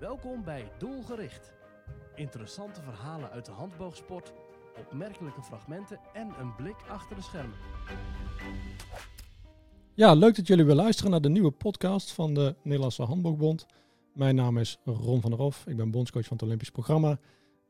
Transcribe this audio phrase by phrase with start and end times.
[0.00, 1.52] Welkom bij Doelgericht.
[2.14, 4.32] Interessante verhalen uit de handboogsport,
[4.78, 7.56] opmerkelijke fragmenten en een blik achter de schermen.
[9.94, 13.66] Ja, leuk dat jullie weer luisteren naar de nieuwe podcast van de Nederlandse Handboogbond.
[14.14, 15.66] Mijn naam is Ron van der Hof.
[15.66, 17.18] Ik ben bondscoach van het Olympisch Programma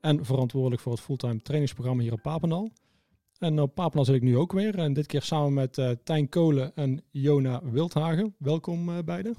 [0.00, 2.70] en verantwoordelijk voor het fulltime trainingsprogramma hier op Papendal.
[3.38, 6.28] En op Papendal zit ik nu ook weer en dit keer samen met uh, Tijn
[6.28, 8.34] Kolen en Jona Wildhagen.
[8.38, 9.36] Welkom uh, beiden.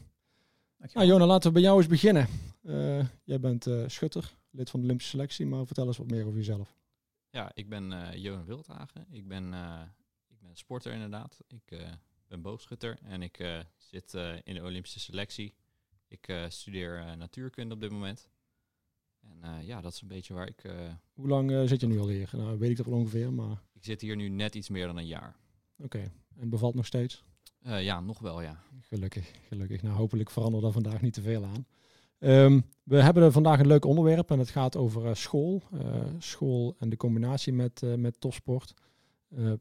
[0.93, 2.27] Nou, Jona, laten we bij jou eens beginnen.
[2.67, 6.37] Uh, jij bent schutter, lid van de Olympische selectie, maar vertel eens wat meer over
[6.37, 6.77] jezelf.
[7.29, 9.05] Ja, ik ben Jona Wildhagen.
[9.09, 9.53] Ik ben,
[10.27, 11.39] ik ben sporter inderdaad.
[11.47, 11.87] Ik
[12.27, 14.13] ben boogschutter en ik zit
[14.43, 15.53] in de Olympische selectie.
[16.07, 18.29] Ik studeer natuurkunde op dit moment.
[19.19, 20.63] En ja, dat is een beetje waar ik...
[21.13, 22.29] Hoe lang zit je nu al hier?
[22.31, 23.61] Nou, weet ik dat wel ongeveer, maar...
[23.73, 25.35] Ik zit hier nu net iets meer dan een jaar.
[25.77, 27.23] Oké, en bevalt nog steeds?
[27.61, 28.63] Uh, ja, nog wel, ja.
[28.79, 29.81] Gelukkig, gelukkig.
[29.81, 31.65] Nou, hopelijk verandert er vandaag niet te veel aan.
[32.19, 35.63] Um, we hebben vandaag een leuk onderwerp en het gaat over uh, school.
[35.73, 38.73] Uh, school en de combinatie met, met topsport.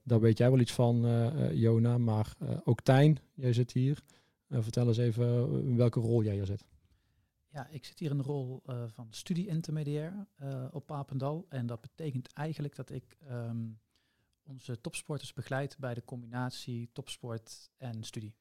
[0.02, 1.06] daar weet jij wel iets van,
[1.52, 4.02] Jona, maar ook Tijn, jij zit hier.
[4.48, 5.26] vertel eens even
[5.64, 6.64] in welke rol jij hier zit.
[7.48, 10.26] Ja, ik zit hier in de rol van studie-intermediair
[10.70, 11.46] op Papendal.
[11.48, 13.78] En dat betekent eigenlijk dat ik um,
[14.42, 18.34] onze topsporters begeleid bij de combinatie topsport en studie.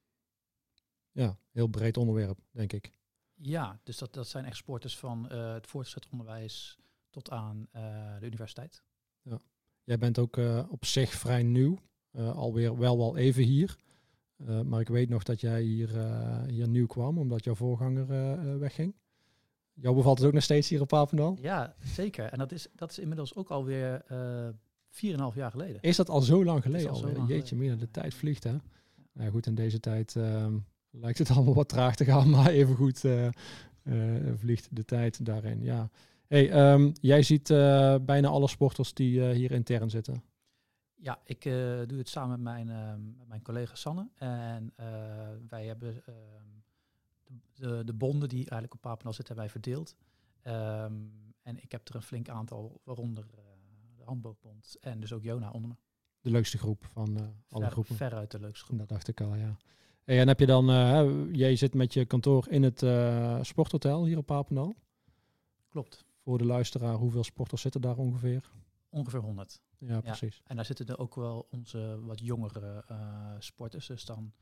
[1.12, 2.92] Ja, heel breed onderwerp, denk ik.
[3.42, 6.78] Ja, dus dat, dat zijn echt sporters van uh, het voortgezet onderwijs
[7.10, 7.82] tot aan uh,
[8.20, 8.84] de universiteit.
[9.22, 9.40] Ja.
[9.84, 11.80] Jij bent ook uh, op zich vrij nieuw,
[12.14, 13.76] alweer wel wel even hier.
[14.66, 15.90] maar ik weet nog dat jij hier,
[16.48, 18.08] hier nieuw kwam, omdat jouw voorganger
[18.60, 18.96] wegging.
[19.74, 21.38] Jou bevalt het ook nog steeds hier op Papendal?
[21.42, 22.26] Ja, zeker.
[22.26, 24.04] En dat is, dat is inmiddels ook alweer
[24.90, 25.82] 4,5 jaar geleden.
[25.82, 26.90] Is dat al zo lang geleden?
[26.90, 28.56] Al al Jeetje, meer de tijd vliegt hè.
[29.12, 30.66] Nou goed, in deze tijd um,
[31.00, 33.28] lijkt het allemaal wat traag te gaan, maar even goed uh,
[33.84, 35.64] uh, vliegt de tijd daarin.
[35.64, 35.90] Ja.
[36.28, 40.24] Hey, um, jij ziet uh, bijna alle sporters die hier intern zitten.
[40.96, 41.44] Ja, ik
[41.88, 42.68] doe het samen met mijn,
[43.18, 44.10] met mijn collega Sanne.
[44.16, 44.74] En
[45.48, 46.16] wij hebben ehm,
[47.24, 49.96] de, de, de, bonden die eigenlijk op Papendal zitten, wij verdeeld.
[51.42, 53.26] en ik heb er een flink aantal, waaronder
[54.06, 55.76] Handboogbond en dus ook Jona onder me.
[56.22, 57.96] De leukste groep van uh, alle Ver, groepen.
[57.96, 58.78] Veruit de leukste groep.
[58.78, 59.58] Dat dacht ik al, ja.
[60.06, 64.06] Hey, en heb je dan, uh, jij zit met je kantoor in het uh, sporthotel
[64.06, 64.76] hier op Papendal?
[65.70, 66.06] Klopt.
[66.24, 68.52] Voor de luisteraar, hoeveel sporters zitten daar ongeveer?
[68.90, 69.62] Ongeveer 100.
[69.78, 70.42] Ja, precies.
[70.44, 72.86] En daar zitten er ook wel onze wat jongere
[73.40, 73.88] sporters.
[73.88, 74.34] Dus dan,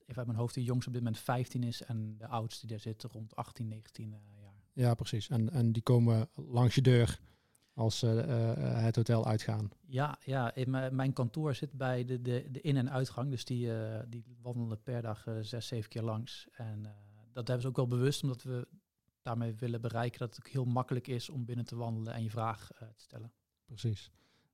[0.00, 2.76] even uit mijn hoofd, de jongste op dit moment 15 is en de oudste die
[2.76, 4.54] daar zit rond 18, 19 jaar.
[4.72, 5.28] Ja, precies.
[5.28, 7.20] En, en die komen langs je deur
[7.74, 8.22] als uh, uh,
[8.82, 9.70] het hotel uitgaan.
[9.86, 13.30] Ja, ja in mijn kantoor zit bij de, de, de in- en uitgang.
[13.30, 16.48] Dus die, uh, die wandelen per dag zes, zeven keer langs.
[16.52, 16.82] En
[17.32, 18.68] dat hebben ze ook wel bewust, omdat we
[19.22, 22.30] daarmee willen bereiken dat het ook heel makkelijk is om binnen te wandelen en je
[22.30, 23.32] vraag te stellen.
[23.64, 24.10] Precies.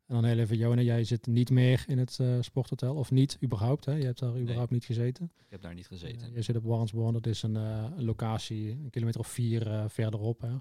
[0.06, 3.84] En dan heel even, Jona, jij zit niet meer in het sporthotel, of niet überhaupt,
[3.84, 3.92] hè?
[3.92, 5.32] Je hebt daar überhaupt nee, niet gezeten.
[5.36, 6.32] Ik heb daar niet gezeten.
[6.32, 10.40] je zit op Warnsborn, dat is een, een, locatie, een kilometer of vier verderop.
[10.40, 10.56] Hè?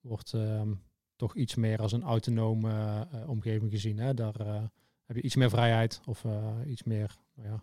[0.00, 0.72] Wordt ehm,
[1.20, 3.98] toch iets meer als een autonome uh, omgeving gezien.
[3.98, 4.14] Hè?
[4.14, 4.62] Daar uh,
[5.04, 7.62] heb je iets meer vrijheid of uh, iets meer nou ja,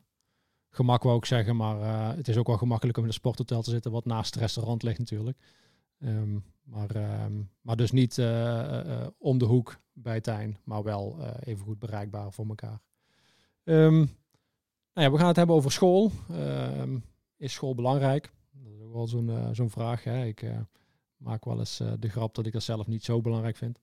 [0.70, 1.56] gemak, wou ik zeggen.
[1.56, 4.44] Maar het is ook wel gemakkelijk om in een sporthotel te zitten, wat naast het
[4.44, 5.38] restaurant ligt natuurlijk.
[6.00, 8.18] Um, maar, um, maar dus niet
[9.18, 12.80] om de hoek bij Tijn, maar wel even goed bereikbaar voor elkaar.
[13.64, 13.98] Um,
[14.94, 16.12] nou ja, we gaan het hebben over school.
[17.38, 18.32] is school belangrijk?
[18.52, 20.04] Dat is ook wel zo'n zo'n vraag.
[20.04, 20.26] Hè?
[20.26, 20.44] Ik
[21.18, 23.80] maak wel eens uh, de grap dat ik dat zelf niet zo belangrijk vind.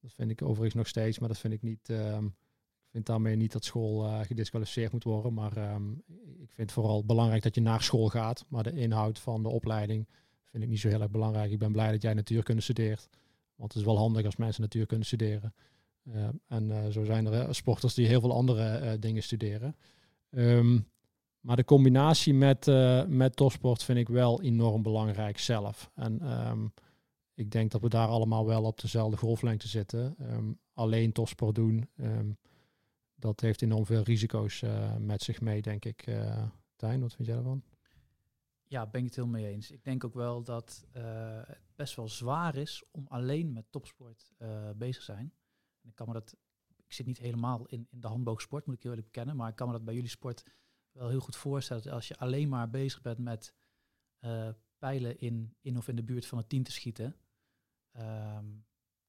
[0.00, 1.88] Dat vind ik overigens nog steeds, maar dat vind ik niet.
[1.88, 2.26] Um,
[2.84, 5.34] ik vind daarmee niet dat school uh, gedisqualificeerd moet worden.
[5.34, 6.02] Maar um,
[6.38, 8.44] ik vind vooral belangrijk dat je naar school gaat.
[8.48, 10.08] Maar de inhoud van de opleiding
[10.44, 11.50] vind ik niet zo heel erg belangrijk.
[11.50, 13.08] Ik ben blij dat jij natuurkunde studeert.
[13.54, 15.54] Want het is wel handig als mensen natuurkunde studeren.
[16.04, 19.76] Uh, en zo zijn er sporters die heel veel andere dingen studeren.
[20.30, 20.86] Um,
[21.42, 25.90] maar de combinatie met, uh, met topsport vind ik wel enorm belangrijk zelf.
[25.94, 26.72] En um,
[27.34, 30.16] ik denk dat we daar allemaal wel op dezelfde golflengte zitten.
[30.20, 32.38] Um, alleen topsport doen, um,
[33.14, 36.06] dat heeft enorm veel risico's uh, met zich mee, denk ik.
[36.06, 36.42] Uh,
[36.76, 37.62] Tijn, wat vind jij daarvan?
[38.62, 39.70] Ja, ben ik het heel mee eens.
[39.70, 44.32] Ik denk ook wel dat het best wel zwaar is om alleen met topsport
[44.76, 45.32] bezig te zijn.
[45.82, 46.36] Ik kan dat,
[46.76, 49.56] ik zit niet helemaal in, in de handboogsport, moet ik heel eerlijk bekennen, maar ik
[49.56, 50.44] kan me dat bij jullie sport
[50.92, 53.54] wel heel goed voorstellen dat als je alleen maar bezig bent met
[54.20, 54.48] uh,
[54.78, 57.16] pijlen in, in of in de buurt van het team te schieten,
[57.96, 58.66] um,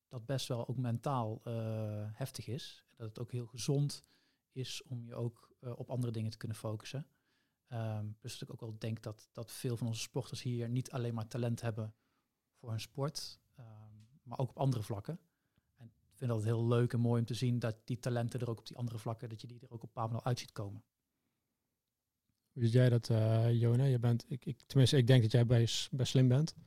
[0.07, 2.85] dat best wel ook mentaal uh, heftig is.
[2.95, 4.05] Dat het ook heel gezond
[4.51, 7.07] is om je ook uh, op andere dingen te kunnen focussen.
[7.67, 10.91] Um, dus dat ik ook wel denk dat, dat veel van onze sporters hier niet
[10.91, 11.95] alleen maar talent hebben
[12.59, 15.19] voor hun sport, ehm, maar ook op andere vlakken.
[15.75, 18.49] En ik vind dat heel leuk en mooi om te zien dat die talenten er
[18.49, 20.83] ook op die andere vlakken, dat je die er ook op Papendal uit ziet komen.
[22.53, 23.83] Hoe ziet jij dat, uh, Jona?
[23.83, 26.53] Je bent, ik, ik, tenminste, ik denk dat jij best, best slim bent.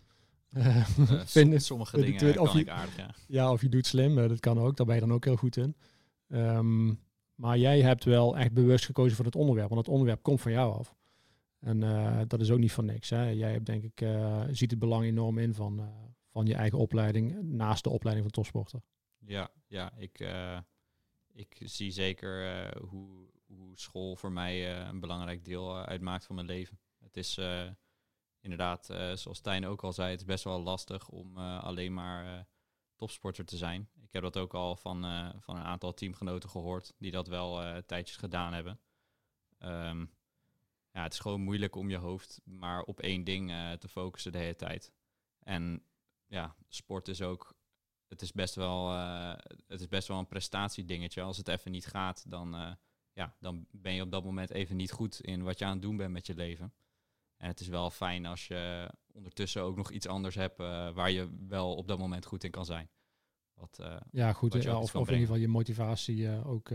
[0.56, 0.86] Uh,
[1.26, 3.14] Vind- sommige dingen of kan je- ik aardig, ja.
[3.28, 4.76] Ja, of je doet slim, eh, dat kan ook.
[4.76, 5.76] Daar ben je dan ook heel goed in.
[6.28, 6.94] Ehm,
[7.34, 10.52] maar jij hebt wel echt bewust gekozen voor het onderwerp, want het onderwerp komt van
[10.52, 10.94] jou af.
[11.60, 13.10] En eh, dat is ook niet van niks.
[13.10, 13.28] Hè.
[13.28, 15.88] Jij hebt denk ik, eh, ziet het belang enorm in van,
[16.28, 18.80] van je eigen opleiding naast de opleiding van topsporter.
[19.18, 20.26] Ja, ja ik,
[21.32, 23.08] ik zie zeker hoe,
[23.46, 26.78] hoe school voor mij eh, een belangrijk deel eh, uitmaakt van mijn leven.
[26.98, 27.70] Het is eh,
[28.40, 32.46] inderdaad, zoals Tijn ook al zei, het is best wel lastig om alleen maar
[32.96, 33.88] topsporter te zijn.
[34.00, 35.02] Ik heb dat ook al van,
[35.40, 38.80] van een aantal teamgenoten gehoord die dat wel tijdjes gedaan hebben.
[39.58, 40.00] Ehm,
[40.90, 44.38] ja, het is gewoon moeilijk om je hoofd maar op één ding te focussen de
[44.38, 44.92] hele tijd.
[45.38, 45.82] En
[46.26, 47.56] ja, sport is ook
[48.08, 48.90] het is best wel,
[49.66, 51.22] het is best wel een prestatiedingetje.
[51.22, 52.76] Als het even niet gaat, dan,
[53.16, 55.82] ja, dan ben je op dat moment even niet goed in wat je aan het
[55.82, 56.72] doen bent met je leven.
[57.36, 61.10] En het is wel fijn als je ondertussen ook nog iets anders hebt eh, waar
[61.10, 62.90] je wel op dat moment goed in kan zijn.
[63.56, 64.52] Wat, eh, Ja, goed.
[64.52, 66.70] Wat eh, of, in ieder geval je motivatie eh, ook,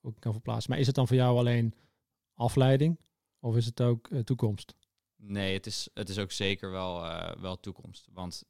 [0.00, 0.70] ook kan verplaatsen.
[0.70, 1.74] Maar is het dan voor jou alleen
[2.34, 3.00] afleiding?
[3.38, 4.74] Of is het ook toekomst?
[5.16, 7.00] Nee, het is, het is ook zeker wel,
[7.40, 8.08] wel toekomst.
[8.12, 8.44] Want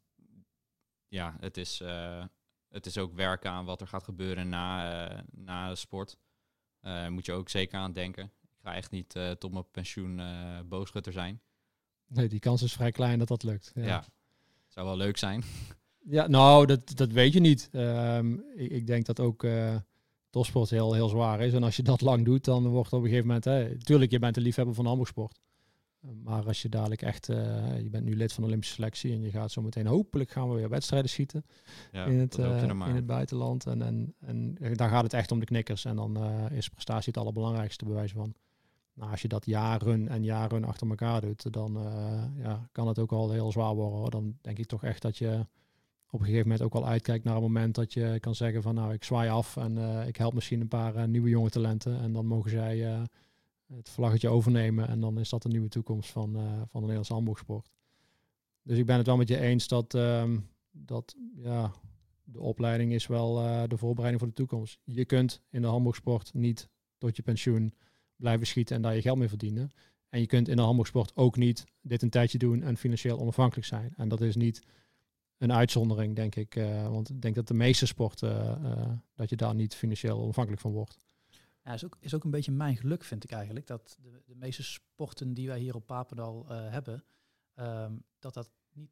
[1.09, 1.83] ja, het is,
[2.69, 6.19] het is ook werken aan wat er gaat gebeuren na, na de sport.
[6.85, 8.25] Eh moet je ook zeker aan denken.
[8.25, 11.41] Ik ga echt niet eh, tot mijn pensioen eh boogschutter zijn.
[12.07, 13.73] Nee, die kans is vrij klein dat dat lukt.
[13.75, 13.87] Ja.
[13.87, 14.05] Ja,
[14.69, 15.43] zou wel leuk zijn.
[16.17, 17.69] ja nou, dat, dat weet je niet.
[17.73, 19.47] Ehm, ik, ik denk dat ook
[20.31, 21.53] topsport heel, heel zwaar is.
[21.53, 23.45] En als je dat lang doet, dan wordt op een gegeven moment...
[23.45, 25.41] Hè, tuurlijk, je bent een liefhebber van handbalsport.
[26.23, 27.29] Maar als je dadelijk echt...
[27.29, 29.13] eh, je bent nu lid van de Olympische selectie...
[29.13, 29.87] en je gaat zo meteen...
[29.87, 31.45] hopelijk gaan we weer wedstrijden schieten...
[31.93, 33.67] Ja, in, het, eh, dan in het buitenland.
[33.67, 35.85] En, en, en daar gaat het echt om de knikkers.
[35.85, 38.35] En dan eh, is prestatie het allerbelangrijkste bewijs van.
[38.95, 42.99] Nou, als je dat jaren en jaren achter elkaar doet, dan eh, ja, kan het
[42.99, 43.99] ook al heel zwaar worden.
[43.99, 44.11] Hoor.
[44.11, 45.47] Dan denk ik toch echt dat je
[46.15, 48.75] op een gegeven moment ook wel uitkijkt naar een moment dat je kan zeggen van
[48.75, 52.01] nou, ik zwaai af en eh, ik help misschien een paar eh, nieuwe jonge talenten.
[52.01, 53.03] En dan mogen zij eh,
[53.67, 57.13] het vlaggetje overnemen en dan is dat de nieuwe toekomst van, eh, van de Nederlandse
[57.13, 57.71] handboogsport.
[58.63, 60.39] Dus ik ben het wel met je eens dat, ehm,
[60.71, 61.73] dat ja,
[62.25, 64.79] de opleiding is wel eh, de voorbereiding voor de toekomst.
[64.85, 66.69] Je kunt in de handboogsport niet
[66.99, 67.75] tot je pensioen
[68.17, 69.73] blijven schieten en daar je geld mee verdienen.
[70.09, 73.67] En je kunt in de handboogsport ook niet dit een tijdje doen en financieel onafhankelijk
[73.67, 73.93] zijn.
[73.97, 74.63] En dat is niet
[75.39, 76.57] een uitzondering, denk ik.
[76.57, 78.61] eh, want ik denk dat de meeste sporten,
[79.15, 80.97] dat je daar niet financieel onafhankelijk van wordt.
[81.65, 83.67] Ja, is ook, is ook een beetje mijn geluk, vind ik eigenlijk.
[83.67, 87.05] Dat de, de meeste sporten die wij hier op Papendal eh, hebben,
[87.55, 88.91] ehm, dat dat niet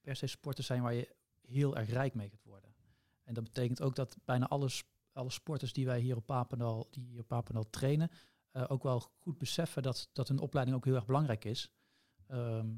[0.00, 2.74] per se sporten zijn waar je heel erg rijk mee gaat worden.
[3.22, 4.70] En dat betekent ook dat bijna alle,
[5.12, 8.10] alle sporters die wij hier op Papendal, die hier op Papendal trainen,
[8.50, 11.70] eh, ook wel goed beseffen dat, dat hun opleiding ook heel erg belangrijk is.
[12.26, 12.74] Ehm,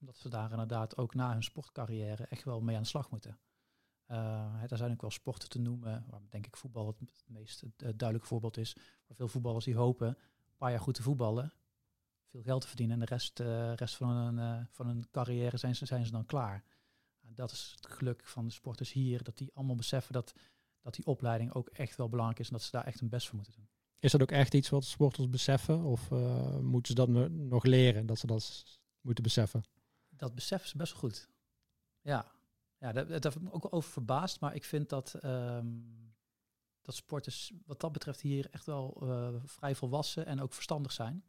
[0.00, 3.38] omdat ze daar inderdaad ook na hun sportcarrière echt wel mee aan de slag moeten.
[4.16, 7.62] Hè, daar zijn ook wel sporten te noemen, waar denk ik voetbal het, het meest
[7.62, 8.76] eh, duidelijke voorbeeld is.
[9.06, 11.52] Waar veel voetballers die hopen een paar jaar goed te voetballen,
[12.30, 15.56] veel geld te verdienen en de rest, eh, rest van, hun, eh, van hun carrière
[15.56, 16.64] zijn ze, zijn ze dan klaar.
[17.20, 20.32] Nou, dat is het geluk van de sporters hier, dat die allemaal beseffen dat,
[20.80, 23.26] dat die opleiding ook echt wel belangrijk is en dat ze daar echt hun best
[23.26, 23.68] voor moeten doen.
[23.98, 25.82] Is dat ook echt iets wat sporters beseffen?
[25.82, 26.10] Of
[26.60, 28.64] moeten ze dat no- nog leren, dat ze dat
[29.00, 29.62] moeten beseffen?
[30.08, 31.28] Dat beseffen ze best wel goed.
[32.00, 32.32] Ja,
[32.80, 34.40] ja daar, daar heb ik me ook over verbaasd.
[34.40, 35.66] Maar ik vind dat, ehm,
[36.82, 41.24] dat sporters wat dat betreft hier echt wel eh, vrij volwassen en ook verstandig zijn.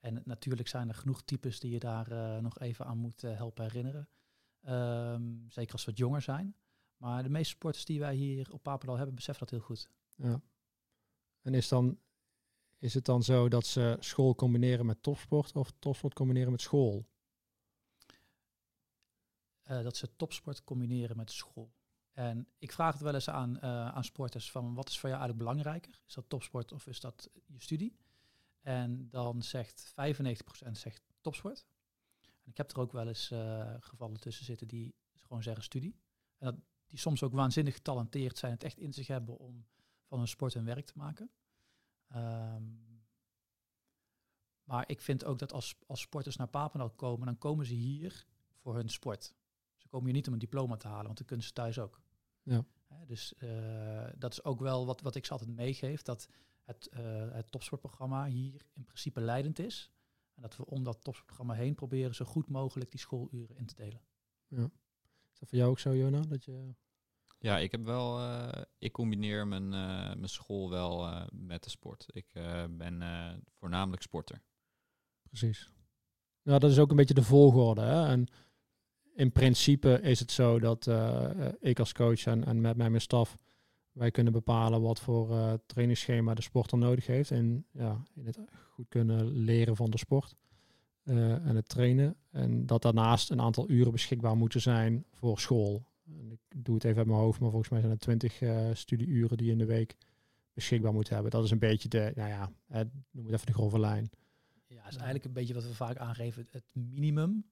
[0.00, 3.36] En natuurlijk zijn er genoeg types die je daar eh, nog even aan moet eh,
[3.36, 4.08] helpen herinneren.
[4.60, 6.56] Ehm, zeker als ze wat jonger zijn.
[6.96, 9.90] Maar de meeste sporters die wij hier op Papendal hebben, beseffen dat heel goed.
[10.16, 10.40] Ja.
[11.40, 11.98] En is, dan,
[12.78, 17.06] is het dan zo dat ze school combineren met topsport of topsport combineren met school?
[19.66, 21.72] Eh, dat ze topsport combineren met school.
[22.12, 25.20] En ik vraag het wel eens aan, eh, aan sporters van wat is voor jou
[25.20, 26.02] eigenlijk belangrijker?
[26.06, 27.96] Is dat topsport of is dat je studie?
[28.60, 31.66] En dan zegt 95% zegt topsport.
[32.20, 36.00] En ik heb er ook wel eens eh, gevallen tussen zitten die gewoon zeggen studie.
[36.38, 36.54] En dat,
[36.86, 39.66] die soms ook waanzinnig getalenteerd zijn, het echt in zich hebben om
[40.04, 41.30] van hun sport hun werk te maken.
[42.08, 42.64] Ehm,
[44.64, 48.26] maar ik vind ook dat als, als sporters naar Papendal komen, dan komen ze hier
[48.54, 49.34] voor hun sport.
[49.86, 52.00] Ze komen hier niet om een diploma te halen, want dat kunnen ze thuis ook.
[52.42, 52.64] Ja.
[52.86, 56.28] Hè, dus eh, dat is ook wel wat, wat ik ze altijd meegeef, dat
[56.62, 59.90] het, eh, het topsportprogramma hier in principe leidend is.
[60.34, 63.74] En dat we om dat topsportprogramma heen proberen zo goed mogelijk die schooluren in te
[63.74, 64.00] delen.
[65.32, 66.20] Is dat voor jou ook zo, Jona?
[66.20, 66.74] Dat je...
[67.38, 68.18] Ja, ik heb wel.
[68.20, 72.06] eh, ik combineer mijn, eh, mijn school wel eh, met de sport.
[72.08, 74.42] Ik eh, ben eh, voornamelijk sporter.
[75.22, 75.70] Precies.
[76.42, 77.80] Nou, dat is ook een beetje de volgorde.
[77.80, 78.06] Hè?
[78.06, 78.26] En
[79.16, 81.28] in principe is het zo dat eh,
[81.60, 83.36] ik als coach en, en met mij mijn staf,
[83.92, 87.30] wij kunnen bepalen wat voor eh, trainingsschema de sporter nodig heeft.
[87.30, 88.38] En ja, in het
[88.70, 90.34] goed kunnen leren van de sport
[91.02, 92.16] eh, en het trainen.
[92.30, 95.84] En dat daarnaast een aantal uren beschikbaar moeten zijn voor school.
[96.06, 98.42] En ik doe het even uit mijn hoofd, maar volgens mij zijn er twintig
[98.72, 99.96] studieuren die je in de week
[100.52, 101.32] beschikbaar moeten hebben.
[101.32, 102.50] Dat is een beetje de, nou ja,
[103.10, 104.10] noem het even de grove lijn.
[104.66, 107.44] Ja, is eigenlijk een beetje wat we vaak aangeven, het minimum.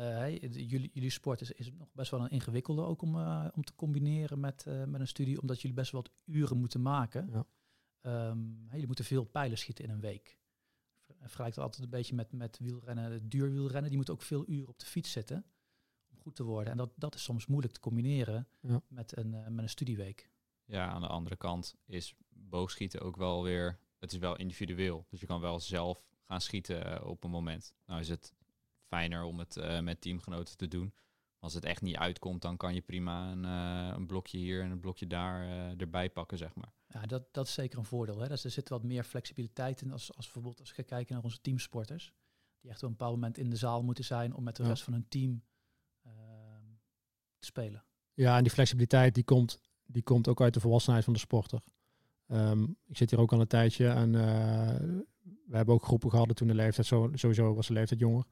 [0.00, 3.64] Eh, jullie, jullie sport is, is nog best wel een ingewikkelde ook om, eh, om
[3.64, 7.28] te combineren met, eh, met een studie, omdat jullie best wel wat uren moeten maken.
[7.32, 7.46] Ja.
[8.00, 10.38] Ehm, hè, jullie moeten veel pijlen schieten in een week.
[10.98, 13.88] Ver- Vergelijkt het altijd een beetje met, met wielrennen, duurwielrennen.
[13.88, 15.44] Die moeten ook veel uren op de fiets zitten
[16.10, 16.72] om goed te worden.
[16.72, 18.82] En dat, dat is soms moeilijk te combineren Ja.
[18.88, 20.30] met, een, met een studieweek.
[20.64, 23.78] Ja, aan de andere kant is boogschieten ook wel weer.
[23.98, 25.06] Het is wel individueel.
[25.08, 27.74] Dus je kan wel zelf gaan schieten op een moment.
[27.86, 28.34] Nou is het
[28.90, 30.94] fijner om het eh, met teamgenoten te doen.
[31.38, 34.70] Als het echt niet uitkomt, dan kan je prima een, eh, een blokje hier en
[34.70, 36.72] een blokje daar eh, erbij pakken, zeg maar.
[36.86, 38.18] Ja, dat, dat is zeker een voordeel.
[38.18, 38.28] Hè?
[38.28, 41.24] Dus er zit wat meer flexibiliteit in als, als bijvoorbeeld als je gaat kijken naar
[41.24, 42.12] onze teamsporters.
[42.60, 44.68] Die echt op een bepaald moment in de zaal moeten zijn om met de Ja.
[44.68, 45.42] rest van hun team
[46.02, 46.64] ehm,
[47.38, 47.84] te spelen.
[48.14, 51.62] Ja, en die flexibiliteit die komt, die komt ook uit de volwassenheid van de sporter.
[52.26, 54.76] Ehm, ik zit hier ook al een tijdje en eh,
[55.46, 58.24] we hebben ook groepen gehad toen de leeftijd, zo, sowieso was de leeftijd jonger.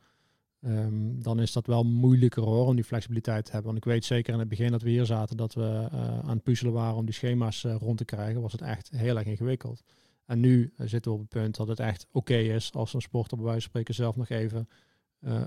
[0.61, 3.71] Ehm, dan is dat wel moeilijker hoor, om die flexibiliteit te hebben.
[3.71, 6.35] Want ik weet zeker in het begin dat we hier zaten, dat we eh, aan
[6.35, 9.27] het puzzelen waren om die schema's eh, rond te krijgen, was het echt heel erg
[9.27, 9.83] ingewikkeld.
[10.27, 13.01] En nu eh, zitten we op het punt dat het echt oké is als een
[13.01, 14.69] sporter bij wijze van spreken zelf nog even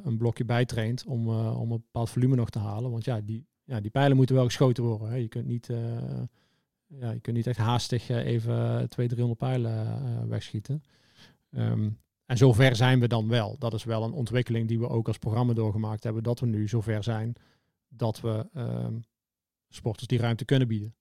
[0.03, 2.91] een blokje bijtraint om, om een bepaald volume nog te halen.
[2.91, 5.09] Want ja, die, ja, die pijlen moeten wel geschoten worden.
[5.09, 5.15] Hè.
[5.15, 5.67] Je, kunt niet,
[6.87, 10.83] ja, je kunt niet echt haastig even 200, 300 pijlen wegschieten.
[11.51, 11.89] Ehm,
[12.31, 13.55] en zover zijn we dan wel.
[13.59, 16.23] Dat is wel een ontwikkeling die we ook als programma doorgemaakt hebben.
[16.23, 17.33] Dat we nu zover zijn
[17.89, 18.99] dat we ehm,
[19.69, 20.95] sporters die ruimte kunnen bieden.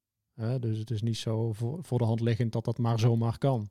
[0.61, 3.71] Dus het is niet zo voor, de hand liggend dat dat maar zomaar kan.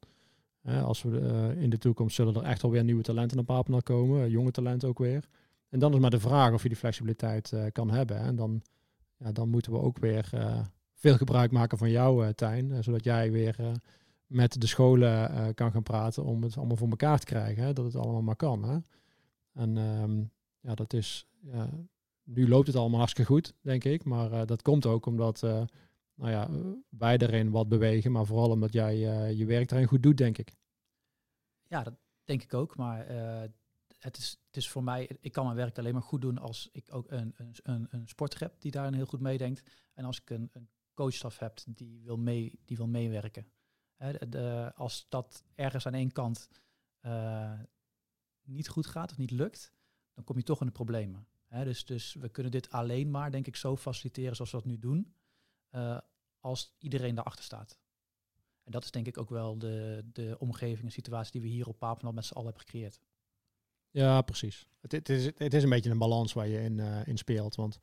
[0.64, 4.24] Als we eh, in de toekomst zullen er echt alweer nieuwe talenten naar Papendal komen,
[4.24, 5.28] eh, jonge talenten ook weer.
[5.70, 8.18] En dan is maar de vraag of je die flexibiliteit eh, kan hebben.
[8.18, 8.62] En dan,
[9.18, 10.30] ja, dan moeten we ook weer
[10.94, 12.84] veel gebruik maken van jou, Tijn.
[12.84, 13.56] zodat jij weer
[14.30, 17.64] met de scholen eh, kan gaan praten om het allemaal voor elkaar te krijgen.
[17.64, 18.64] Hè, dat het allemaal maar kan.
[18.64, 18.78] Hè.
[19.54, 20.24] En ehm,
[20.60, 21.28] ja, dat is.
[22.24, 24.04] Nu loopt het allemaal hartstikke goed, denk ik.
[24.04, 25.64] Maar eh, dat komt ook omdat eh,
[26.14, 26.50] nou ja,
[26.90, 28.12] wij erin wat bewegen.
[28.12, 28.98] Maar vooral omdat jij
[29.36, 30.54] je werk erin goed doet, denk ik.
[31.68, 31.94] Ja, dat
[32.24, 32.76] denk ik ook.
[32.76, 33.08] Maar
[34.00, 36.70] het, is, het is voor mij, ik kan mijn werk alleen maar goed doen als
[36.72, 39.64] ik ook een, een, een, een sporter heb die daarin heel goed meedenkt.
[39.94, 43.46] En als ik een, een coachstaf heb die wil, mee, die wil meewerken.
[44.76, 46.50] Als dat ergens aan één kant
[47.00, 47.60] eh,
[48.42, 49.74] niet goed gaat of niet lukt,
[50.14, 51.28] dan kom je toch in de problemen.
[51.48, 54.66] Hè, dus, dus we kunnen dit alleen maar, denk ik, zo faciliteren zoals we dat
[54.66, 55.14] nu doen,
[55.70, 55.98] eh,
[56.40, 57.80] als iedereen daarachter staat.
[58.64, 61.68] En dat is denk ik ook wel de, de omgeving en situatie die we hier
[61.68, 63.00] op Papendal met z'n allen hebben gecreëerd.
[63.92, 64.70] Ja, precies.
[64.80, 67.56] Het, het, is, het is een beetje een balans waar je in, eh, in speelt.
[67.56, 67.80] Want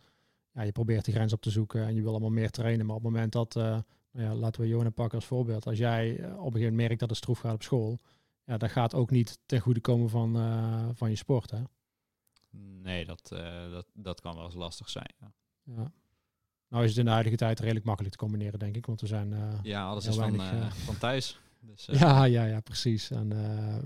[0.56, 2.86] ja, je probeert die grens op te zoeken en je wil allemaal meer trainen.
[2.86, 5.66] Maar op het moment dat, eh, nou ja, laten we Jona pakken als voorbeeld.
[5.66, 8.00] Als jij eh, op een gegeven moment merkt dat het stroef gaat op school.
[8.44, 11.50] Ja, dat gaat ook niet ten goede komen van, eh, van je sport.
[11.50, 11.62] Hè?
[12.82, 13.28] Nee, dat,
[13.70, 15.14] dat, dat kan wel eens lastig zijn.
[15.20, 15.32] Ja,
[15.62, 15.92] Ja.
[16.68, 18.86] Nou is het in de huidige tijd redelijk makkelijk te combineren, denk ik.
[18.86, 19.60] Want we zijn...
[19.62, 21.40] ja alles is van, weinig, eh, van thuis.
[21.60, 23.10] Dus, Ja, ja, ja, precies.
[23.10, 23.28] En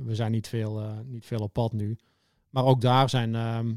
[0.04, 1.98] we zijn niet veel, niet veel op pad nu.
[2.50, 3.74] Maar ook daar zijn, ehm,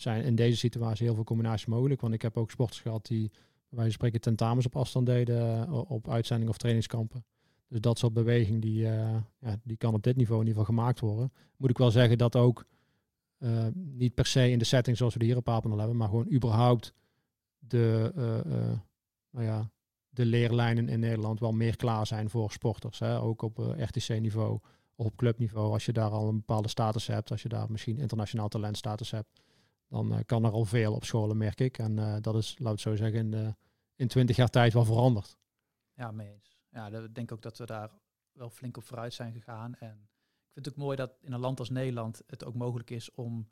[0.00, 2.00] zijn in deze situatie heel veel combinaties mogelijk.
[2.00, 3.30] Want ik heb ook sporters gehad die,
[3.74, 7.24] van spreken, tentamens op afstand deden eh, op uitzending of trainingskampen.
[7.68, 10.76] Dus dat soort beweging, die, eh, ja, die kan op dit niveau in ieder geval
[10.76, 11.32] gemaakt worden.
[11.56, 12.64] Moet ik wel zeggen dat ook
[13.38, 16.08] eh, niet per se in de setting zoals we die hier op Papendal hebben, maar
[16.08, 16.94] gewoon überhaupt
[17.58, 18.12] de,
[19.30, 19.70] nou ja,
[20.08, 22.98] de leerlijnen in Nederland wel meer klaar zijn voor sporters.
[22.98, 23.20] Hè?
[23.20, 24.58] Ook op RTC-niveau
[24.94, 25.72] of op clubniveau.
[25.72, 29.40] Als je daar al een bepaalde status hebt, als je daar misschien internationaal talentstatus hebt,
[29.90, 31.78] dan eh, kan er al veel op scholen, merk ik.
[31.78, 33.56] En eh, dat is, laat het zo zeggen, in,
[33.94, 35.38] in 20 jaar tijd wel veranderd.
[35.92, 36.42] Ja, mee.
[36.68, 37.90] Ja, ik denk ook dat we daar
[38.32, 39.74] wel flink op vooruit zijn gegaan.
[39.74, 40.08] En
[40.46, 43.10] ik vind het ook mooi dat in een land als Nederland het ook mogelijk is
[43.14, 43.50] om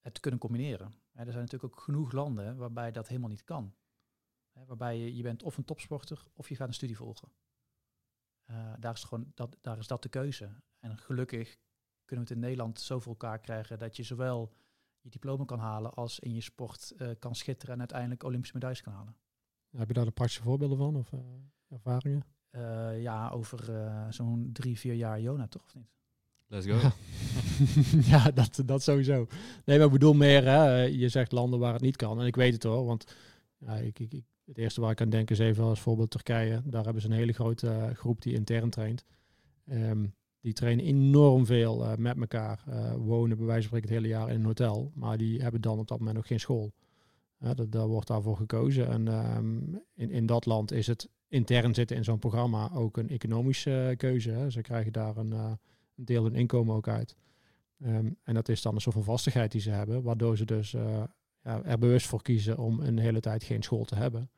[0.00, 0.86] het te kunnen combineren.
[1.12, 3.74] Er zijn natuurlijk ook genoeg landen waarbij dat helemaal niet kan.
[4.52, 7.32] Waarbij je, je bent of een topsporter of je gaat een studie volgen.
[8.44, 10.62] Eh, daar, is gewoon dat, daar is dat de keuze.
[10.78, 11.58] En gelukkig
[12.04, 14.52] kunnen we het in Nederland zo voor elkaar krijgen dat je zowel
[15.04, 18.82] je diploma kan halen als in je sport eh, kan schitteren en uiteindelijk Olympische medailles
[18.82, 19.16] kan halen.
[19.76, 21.18] Heb je daar de praktische voorbeelden van of eh,
[21.68, 22.24] ervaringen?
[22.50, 25.88] Eh, ja, over eh, zo'n drie, vier jaar Jona, toch of niet?
[26.46, 26.78] Let's go.
[28.10, 28.30] Ja.
[28.30, 29.26] dat, dat sowieso.
[29.64, 32.20] Nee, maar ik bedoel meer, hè, je zegt landen waar het niet kan.
[32.20, 33.14] En ik weet het hoor, want
[33.58, 36.62] ja, ik, ik, ik- het eerste waar ik aan denk is even als voorbeeld Turkije.
[36.64, 39.04] Daar hebben ze een hele grote groep die intern traint.
[39.66, 40.06] Ehm,
[40.44, 42.62] die trainen enorm veel eh, met elkaar.
[42.66, 44.92] eh, wonen bij wijze van spreken het hele jaar in een hotel.
[44.94, 46.72] Maar die hebben dan op dat moment nog geen school.
[47.38, 48.88] Dat, daar wordt daarvoor gekozen.
[48.88, 53.08] En ehm, in, in dat land is het intern zitten in zo'n programma ook een
[53.08, 54.30] economische eh, keuze.
[54.30, 54.50] Hè.
[54.50, 55.58] Ze krijgen daar een,
[55.94, 57.16] deel hun inkomen ook uit.
[57.80, 60.70] Ehm, en dat is dan een soort van vastigheid die ze hebben, waardoor ze dus
[61.42, 64.30] ja, er bewust voor kiezen om een hele tijd geen school te hebben.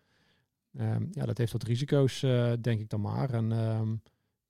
[0.77, 2.21] Ehm, ja, dat heeft wat risico's,
[2.61, 3.31] denk ik dan maar.
[3.31, 3.53] En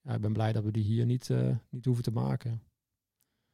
[0.06, 2.62] ja, ik ben blij dat we die hier niet, eh, niet hoeven te maken.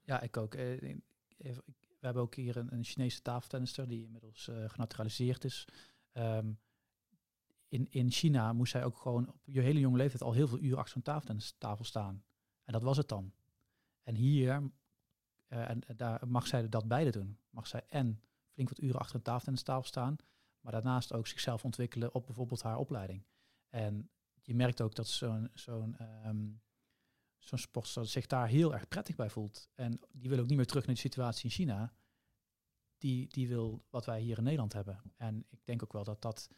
[0.01, 0.55] Ja, ik ook.
[0.55, 0.97] Eh,
[1.39, 5.69] we hebben ook hier een, een Chinese tafeltennister die inmiddels eh, genaturaliseerd is.
[6.13, 6.53] Ehm,
[7.69, 10.59] in, in China moest zij ook gewoon op je hele jonge leeftijd al heel veel
[10.59, 12.25] uren achter een tafeltennistafel staan.
[12.65, 13.33] En dat was het dan.
[14.03, 14.71] En hier,
[15.49, 17.39] en daar mag zij dat beide doen.
[17.51, 20.17] Mag zij en flink wat uren achter een tafeltennistafel staan,
[20.61, 23.25] maar daarnaast ook zichzelf ontwikkelen op bijvoorbeeld haar opleiding.
[23.69, 24.11] En
[24.43, 26.49] je merkt ook dat zo'n zo'n ehm,
[27.39, 29.69] zo'n sportster zich daar heel erg prettig bij voelt.
[29.75, 31.93] En die wil ook niet meer terug naar de situatie in China.
[32.99, 35.01] Die, die wil wat wij hier in Nederland hebben.
[35.17, 36.49] En ik denk ook wel dat, dat,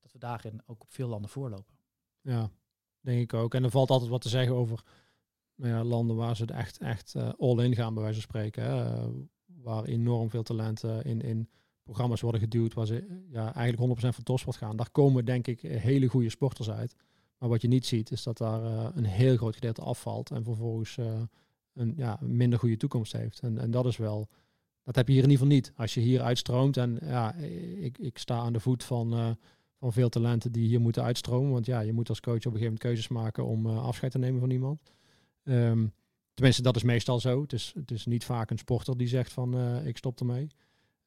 [0.00, 1.74] dat we daarin ook op veel landen voorlopen.
[2.20, 2.50] Ja,
[3.00, 3.54] denk ik ook.
[3.54, 4.84] En er valt altijd wat te zeggen over
[5.54, 8.64] nou ja, landen waar ze echt, echt eh, all-in gaan, bij wijze van spreken.
[8.64, 9.08] Eh,
[9.44, 11.48] waar enorm veel talenten in, in
[11.82, 14.76] programma's worden geduwd, waar ze ja, eigenlijk 100% van topsport gaan.
[14.76, 16.96] Daar komen denk ik hele goede sporters uit.
[17.42, 20.44] Maar wat je niet ziet, is dat daar eh, een heel groot gedeelte afvalt en
[20.44, 21.20] vervolgens eh,
[21.72, 23.40] een ja, minder goede toekomst heeft.
[23.40, 24.28] En, en dat is wel,
[24.82, 25.72] dat heb je hier in ieder geval niet.
[25.76, 27.34] Als je hier uitstroomt en ja,
[27.78, 29.30] ik, ik sta aan de voet van, eh,
[29.78, 31.52] van veel talenten die hier moeten uitstromen.
[31.52, 34.18] Want ja, je moet als coach op een gegeven moment keuzes maken om afscheid te
[34.18, 34.80] nemen van iemand.
[35.44, 35.86] Ehm,
[36.34, 37.42] tenminste, dat is meestal zo.
[37.42, 40.46] Het is, het is niet vaak een sporter die zegt van ik stop ermee.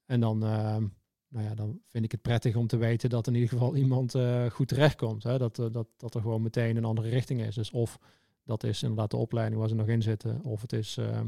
[0.06, 0.88] En dan, ehm,
[1.28, 4.16] nou ja, dan vind ik het prettig om te weten dat in ieder geval iemand
[4.16, 5.24] eh, goed terechtkomt.
[5.24, 5.38] Hè?
[5.38, 7.56] Dat, eh, dat, dat er gewoon meteen een andere richting is.
[7.56, 8.00] Dus of
[8.44, 11.28] dat is inderdaad de opleiding waar ze nog in zitten, of het is ehm,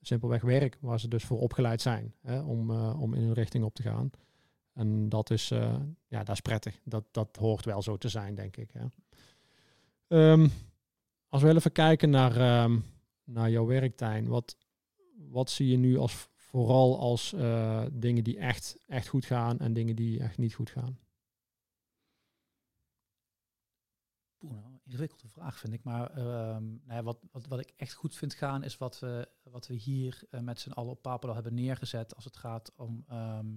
[0.00, 2.40] simpelweg werk waar ze dus voor opgeleid zijn hè?
[2.40, 4.10] Om, eh, om in een richting op te gaan.
[4.72, 5.48] En dat is,
[6.08, 6.80] ja, dat is prettig.
[6.84, 8.70] Dat, dat hoort wel zo te zijn, denk ik.
[8.72, 8.86] Hè.
[10.08, 10.48] Ehm,
[11.28, 12.78] als we even kijken naar, ehm,
[13.24, 14.28] naar jouw werk, Tijn.
[14.28, 14.56] Wat,
[15.30, 19.72] wat zie je nu als vooral als eh, dingen die echt, echt goed gaan en
[19.72, 20.98] dingen die echt niet goed gaan?
[24.38, 25.84] Poeh, nou, ingewikkelde vraag vind ik.
[25.84, 29.28] Maar ehm, nou ja, wat, wat, wat ik echt goed vind gaan is wat we,
[29.42, 33.04] wat we hier eh, met z'n allen op Papendal hebben neergezet als het gaat om,
[33.08, 33.56] ehm,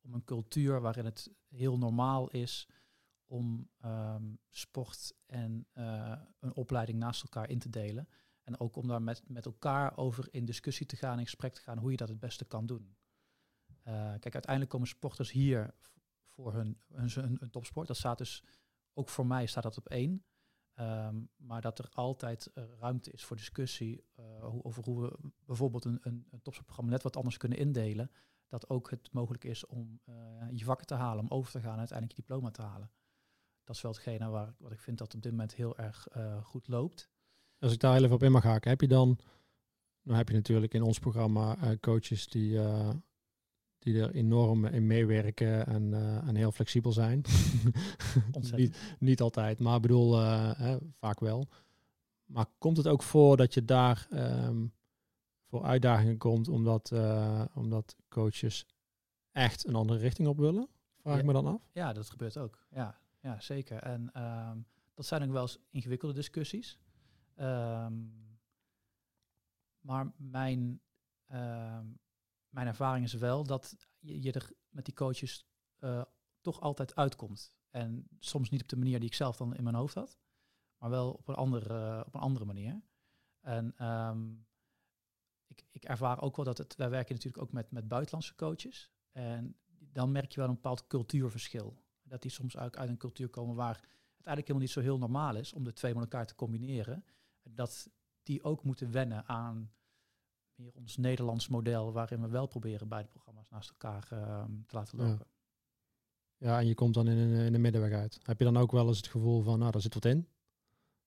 [0.00, 2.68] om een cultuur waarin het heel normaal is
[3.26, 8.08] om ehm, sport en eh, een opleiding naast elkaar in te delen.
[8.52, 11.60] En ook om daar met, met elkaar over in discussie te gaan, in gesprek te
[11.60, 12.96] gaan, hoe je dat het beste kan doen.
[13.82, 15.74] Eh, kijk, uiteindelijk komen sporters hier
[16.26, 17.86] voor hun, hun, topsport.
[17.86, 18.44] Dat staat dus,
[18.92, 20.24] ook voor mij staat dat op één.
[20.72, 25.84] Ehm, maar dat er altijd eh, ruimte is voor discussie eh, over hoe we bijvoorbeeld
[25.84, 28.10] een, een, topsportprogramma net wat anders kunnen indelen.
[28.48, 30.00] Dat ook het mogelijk is om
[30.50, 32.90] je vakken te halen, om over te gaan en uiteindelijk je diploma te halen.
[33.64, 36.08] Dat is wel hetgene waar, wat ik vind dat op dit moment heel erg
[36.42, 37.10] goed loopt.
[37.62, 39.18] Als ik daar heel even op in mag haken, heb je dan,
[40.02, 42.90] nou heb je natuurlijk in ons programma eh, coaches die, eh,
[43.78, 47.24] die er enorm in meewerken en, eh, en heel flexibel zijn.
[48.56, 51.48] Niet, niet altijd, maar bedoel, hè, vaak wel.
[52.24, 54.66] Maar komt het ook voor dat je daar ehm,
[55.46, 56.92] voor uitdagingen komt omdat,
[57.54, 58.66] omdat coaches
[59.32, 60.68] echt een andere richting op willen?
[61.00, 61.68] Vraag ik me dan af.
[61.72, 62.58] Ja, dat gebeurt ook.
[62.70, 63.78] Ja, ja zeker.
[63.82, 64.58] En ehm,
[64.94, 66.78] dat zijn ook wel eens ingewikkelde discussies.
[67.34, 67.94] Ehm,
[69.80, 70.80] maar mijn,
[71.26, 71.86] ehm,
[72.48, 75.46] mijn ervaring is wel dat je, je er met die coaches
[75.78, 76.02] eh,
[76.40, 77.56] toch altijd uitkomt.
[77.70, 80.18] En soms niet op de manier die ik zelf dan in mijn hoofd had,
[80.78, 82.82] maar wel op een andere, op een andere manier.
[83.40, 84.32] En ehm,
[85.46, 88.90] ik, ik ervaar ook wel dat het, wij werken natuurlijk ook met, met buitenlandse coaches.
[89.12, 91.82] En dan merk je wel een bepaald cultuurverschil.
[92.02, 94.98] Dat die soms uit, uit een cultuur komen waar het eigenlijk helemaal niet zo heel
[94.98, 97.04] normaal is om de twee met elkaar te combineren.
[97.50, 97.90] Dat
[98.22, 99.72] die ook moeten wennen aan
[100.54, 104.98] meer ons Nederlands model, waarin we wel proberen beide programma's naast elkaar ehm, te laten
[104.98, 105.26] lopen.
[106.36, 108.18] Ja, en je komt dan in een, in de middenweg uit.
[108.22, 110.28] Heb je dan ook wel eens het gevoel van, nou, daar zit wat in?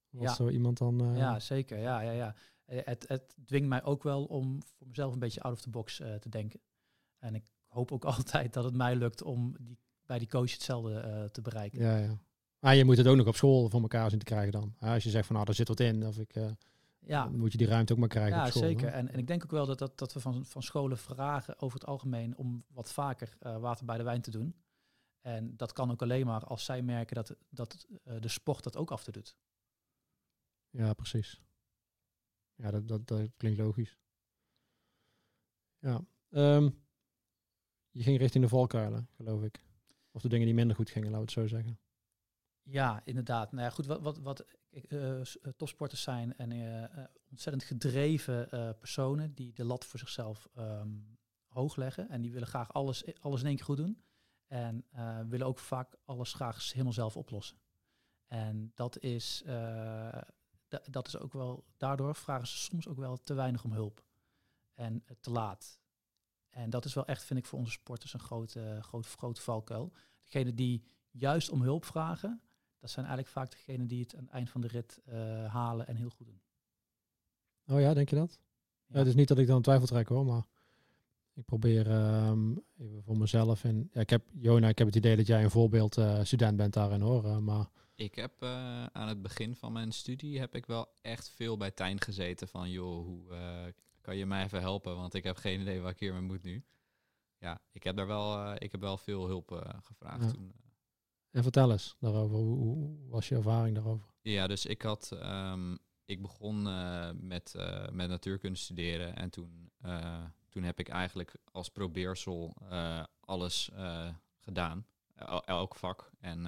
[0.10, 0.34] Wat Ja.
[0.34, 1.02] zo iemand dan...
[1.02, 1.78] eh, Ja, zeker.
[1.78, 2.36] Ja, ja, ja.
[2.66, 5.70] Eh, Het, het dwingt mij ook wel om voor mezelf een beetje out of the
[5.70, 6.60] box eh, te denken.
[7.18, 11.30] En ik hoop ook altijd dat het mij lukt om die, bij die coach hetzelfde
[11.32, 11.80] te bereiken.
[11.82, 12.18] Ja, ja.
[12.66, 14.76] Maar je moet het ook nog op school voor elkaar zien te krijgen dan.
[14.80, 16.52] Ja, als je zegt van nou, daar zit wat in, of ik, eh,
[17.00, 18.64] Ja, dan moet je die ruimte ook maar krijgen ja op school.
[18.64, 18.88] zeker.
[18.88, 21.80] En, en ik denk ook wel dat, dat, dat we van, van scholen vragen over
[21.80, 24.56] het algemeen om wat vaker eh, water bij de wijn te doen.
[25.22, 28.78] En dat kan ook alleen maar als zij merken dat, dat eh, de sport dat
[28.78, 29.38] ook af te doet.
[30.70, 31.42] Ja, precies.
[32.56, 33.98] Ja, dat, dat, dat klinkt logisch.
[35.80, 36.06] Ja.
[36.30, 36.70] ehm,
[37.92, 39.64] je ging richting de valkuilen, geloof ik.
[40.12, 41.80] Of de dingen die minder goed gingen, laten we het zo zeggen.
[42.66, 43.52] Ja, inderdaad.
[43.52, 45.26] Nou ja, goed, wat, wat, wat eh, eh,
[45.58, 48.48] topsporters zijn en eh, ontzettend gedreven
[48.80, 50.90] personen die de lat voor zichzelf ehm,
[51.48, 52.10] hoog leggen.
[52.10, 54.04] En die willen graag alles, alles in één keer goed doen.
[54.48, 54.86] En
[55.30, 57.58] willen ook vaak alles graag helemaal zelf oplossen.
[58.28, 63.34] En dat is, da- dat is ook wel, daardoor vragen ze soms ook wel te
[63.34, 64.04] weinig om hulp.
[64.74, 65.80] En te laat.
[66.50, 69.94] En dat is wel echt, vind ik, voor onze sporters een grote, grote, grote valkuil.
[70.24, 72.42] Degene die juist om hulp vragen,
[72.80, 75.88] dat zijn eigenlijk vaak degenen die het aan het eind van de rit eh, halen
[75.88, 76.42] en heel goed doen.
[77.68, 78.40] Oh ja, denk je dat?
[78.88, 78.98] Ja.
[78.98, 80.46] het is niet dat ik dan twijfel trek hoor, maar
[81.34, 83.64] ik probeer ehm, even voor mezelf.
[83.64, 86.58] En ja, ik heb, Jona, ik heb het idee dat jij een voorbeeld eh, student
[86.58, 87.26] bent daarin hoor.
[87.26, 91.30] eh, maar Ik heb eh, aan het begin van mijn studie heb ik wel echt
[91.30, 93.66] veel bij Tijn gezeten van joh, hoe eh,
[94.02, 94.96] kan je mij even helpen?
[94.96, 96.64] Want ik heb geen idee waar ik hiermee moet nu.
[97.38, 100.32] Ja, ik heb daar wel, eh, ik heb wel veel hulp gevraagd Ja.
[100.32, 100.54] toen.
[101.36, 102.38] En vertel eens daarover.
[102.38, 104.08] Hoe, was je ervaring daarover?
[104.22, 109.72] Ja, dus ik had, ehm, ik begon eh, met, eh, met natuurkunde studeren en toen,
[109.82, 112.56] eh, toen heb ik eigenlijk als probeersel
[113.20, 113.70] alles
[114.40, 116.48] gedaan, El- elk vak en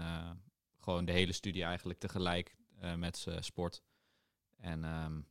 [0.78, 2.56] gewoon de hele studie eigenlijk tegelijk
[2.96, 3.84] met sport.
[4.58, 5.22] En ehm,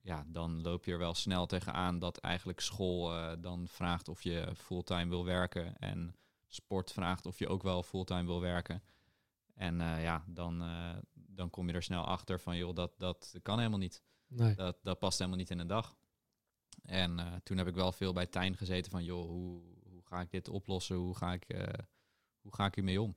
[0.00, 4.52] ja, dan loop je er wel snel tegenaan dat eigenlijk school dan vraagt of je
[4.56, 6.14] fulltime wil werken en
[6.46, 8.82] sport vraagt of je ook wel fulltime wil werken.
[9.58, 13.34] En eh, ja, dan, eh, dan kom je er snel achter van, joh, dat, dat
[13.42, 14.02] kan helemaal niet.
[14.26, 14.54] Nee.
[14.54, 15.96] Dat, dat past helemaal niet in een dag.
[16.82, 20.20] En eh, toen heb ik wel veel bij Tijn gezeten van, joh, hoe, hoe ga
[20.20, 20.96] ik dit oplossen?
[20.96, 21.46] Hoe ga ik,
[22.40, 23.16] hoe ga ik hiermee om?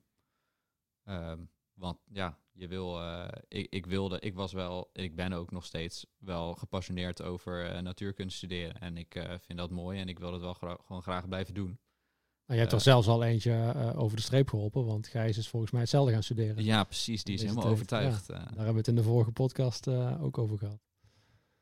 [1.02, 3.00] Ehm, want ja, je wil,
[3.48, 8.32] ik, ik wilde, ik was wel, ik ben ook nog steeds wel gepassioneerd over natuurkunde
[8.32, 8.80] studeren.
[8.80, 11.80] En ik vind dat mooi en ik wil het wel gra- gewoon graag blijven doen.
[12.52, 12.92] Nou, je hebt er Eh.
[12.94, 16.22] zelfs al eentje eh, over de streep geholpen, want Gijs is volgens mij hetzelfde gaan
[16.22, 16.64] studeren.
[16.64, 18.28] Ja, precies, die is helemaal overtuigd.
[18.30, 18.36] eh.
[18.38, 19.88] Daar hebben we het in de vorige podcast
[20.20, 20.78] ook over gehad.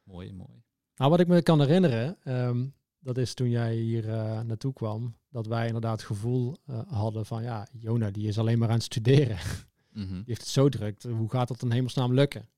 [0.03, 0.63] mooi, mooi.
[0.97, 2.67] Nou, wat ik me kan herinneren, ehm,
[2.99, 4.07] dat is toen jij hier
[4.45, 6.57] naartoe kwam, dat wij inderdaad het gevoel
[6.89, 9.39] hadden van, ja, Jona, die is alleen maar aan het studeren.
[9.93, 10.09] Mhm.
[10.15, 11.03] Die heeft het zo druk.
[11.03, 12.49] Hoe gaat dat in hemelsnaam lukken?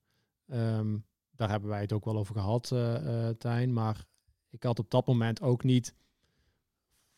[0.49, 0.97] Ehm,
[1.31, 3.73] daar hebben wij het ook wel over gehad, eh eh, Tijn.
[3.73, 4.05] Maar
[4.51, 5.95] ik had op dat moment ook niet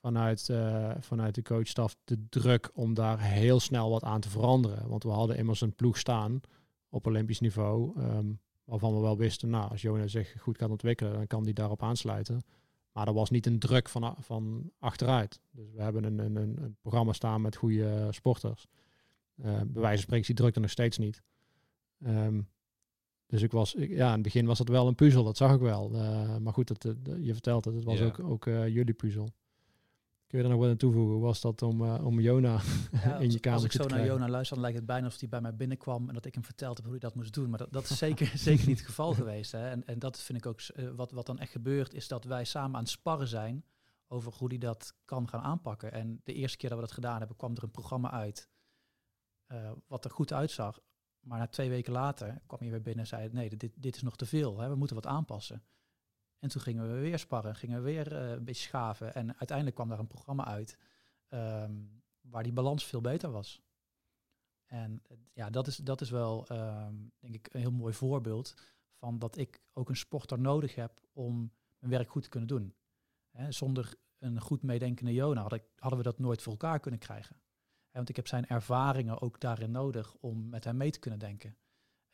[0.05, 4.89] vanuit, eh, vanuit de coachstaf de druk om daar heel snel wat aan te veranderen.
[4.89, 6.41] Want we hadden immers een ploeg staan
[6.89, 8.01] op Olympisch niveau.
[8.01, 8.33] ehm,
[8.65, 11.83] waarvan we wel wisten, nou, als Jonas zich goed kan ontwikkelen, dan kan die daarop
[11.83, 12.43] aansluiten.
[12.93, 15.41] Maar er was niet een druk van, van achteruit.
[15.51, 18.67] Dus we hebben een, een, een, programma staan met goede sporters.
[19.37, 21.23] Eh bij wijze van spreken die druk er nog steeds niet.
[22.05, 22.41] Ehm,
[23.27, 25.55] dus ik was, ik- ja, in het begin was het wel een puzzel, dat zag
[25.55, 25.95] ik wel.
[25.95, 28.05] Eh, maar goed, dat, je vertelt het, het was Ja.
[28.05, 29.29] ook, ook jullie puzzel.
[30.35, 31.21] Kun je er nog wat aan toevoegen?
[31.21, 32.61] Was dat om, eh, om Jona
[33.05, 34.07] Ja, in je kamer als ik te zo naar?
[34.07, 36.45] Jona luister, dan lijkt het bijna alsof hij bij mij binnenkwam en dat ik hem
[36.45, 37.51] verteld heb hoe hij dat moest doen.
[37.51, 39.53] Maar dat, dat is zeker, zeker niet het geval geweest.
[39.53, 39.69] Hè.
[39.71, 42.45] En, en dat vind ik ook, eh, wat, wat dan echt gebeurt, is dat wij
[42.45, 43.65] samen aan het sparren zijn
[44.09, 45.93] over hoe hij dat kan gaan aanpakken.
[45.93, 48.49] En de eerste keer dat we dat gedaan hebben, kwam er een programma uit
[49.47, 50.81] eh, wat er goed uitzag.
[51.21, 54.03] Maar na twee weken later kwam hij weer binnen en zei, nee, dit, dit is
[54.03, 54.59] nog te veel.
[54.59, 54.69] Hè.
[54.69, 55.63] We moeten wat aanpassen.
[56.39, 59.15] En toen gingen we weer sparren, gingen we weer eh, een beetje schaven.
[59.15, 60.79] En uiteindelijk kwam daar een programma uit
[61.29, 61.75] ehm,
[62.21, 63.63] waar die balans veel beter was.
[64.67, 68.55] En ja, dat is, dat is wel, ehm, denk ik, een heel mooi voorbeeld
[68.95, 72.75] van dat ik ook een sporter nodig heb om mijn werk goed te kunnen doen.
[73.49, 75.41] Zonder een goed meedenkende Jona
[75.77, 77.37] hadden we dat nooit voor elkaar kunnen krijgen.
[77.91, 81.57] Want ik heb zijn ervaringen ook daarin nodig om met hem mee te kunnen denken.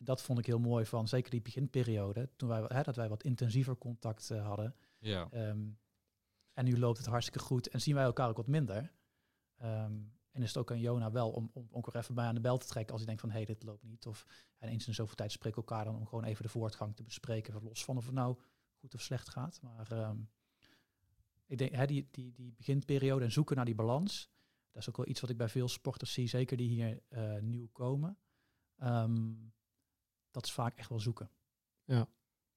[0.02, 3.22] Dat vond ik heel mooi van, zeker die beginperiode, toen wij, hè, dat wij wat
[3.22, 4.74] intensiever contact eh, hadden.
[4.98, 5.28] Ja.
[5.30, 5.68] Ehm,
[6.52, 8.92] en nu loopt het hartstikke goed en zien wij elkaar ook wat minder.
[9.56, 9.92] Ehm,
[10.30, 12.40] en is het ook aan Jona wel om, om ook weer even bij aan de
[12.40, 14.06] bel te trekken als hij denkt van hé, hey, dit loopt niet.
[14.06, 14.26] Of
[14.58, 17.62] en eens in zoveel tijd spreken elkaar dan om gewoon even de voortgang te bespreken.
[17.62, 18.36] Los van of het nou
[18.74, 19.60] goed of slecht gaat.
[19.62, 20.16] Maar ehm,
[21.46, 24.30] ik denk, hè, die, die, die beginperiode en zoeken naar die balans.
[24.72, 27.38] Dat is ook wel iets wat ik bij veel sporters zie, zeker die hier eh,
[27.40, 28.18] nieuw komen.
[28.76, 29.32] Ehm,
[30.30, 31.30] dat is vaak echt wel zoeken.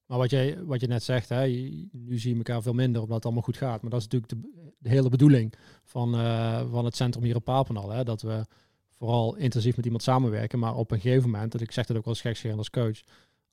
[0.05, 1.45] Maar wat, jij, wat je net zegt, hè,
[1.91, 3.81] nu zie je elkaar veel minder omdat het allemaal goed gaat.
[3.81, 4.47] Maar dat is natuurlijk
[4.79, 7.89] de, hele bedoeling van, eh, van het centrum hier op Papendal.
[7.89, 8.45] Hè, dat we
[8.89, 10.59] vooral intensief met iemand samenwerken.
[10.59, 13.01] Maar op een gegeven moment, dat ik zeg dat ook wel eens als coach.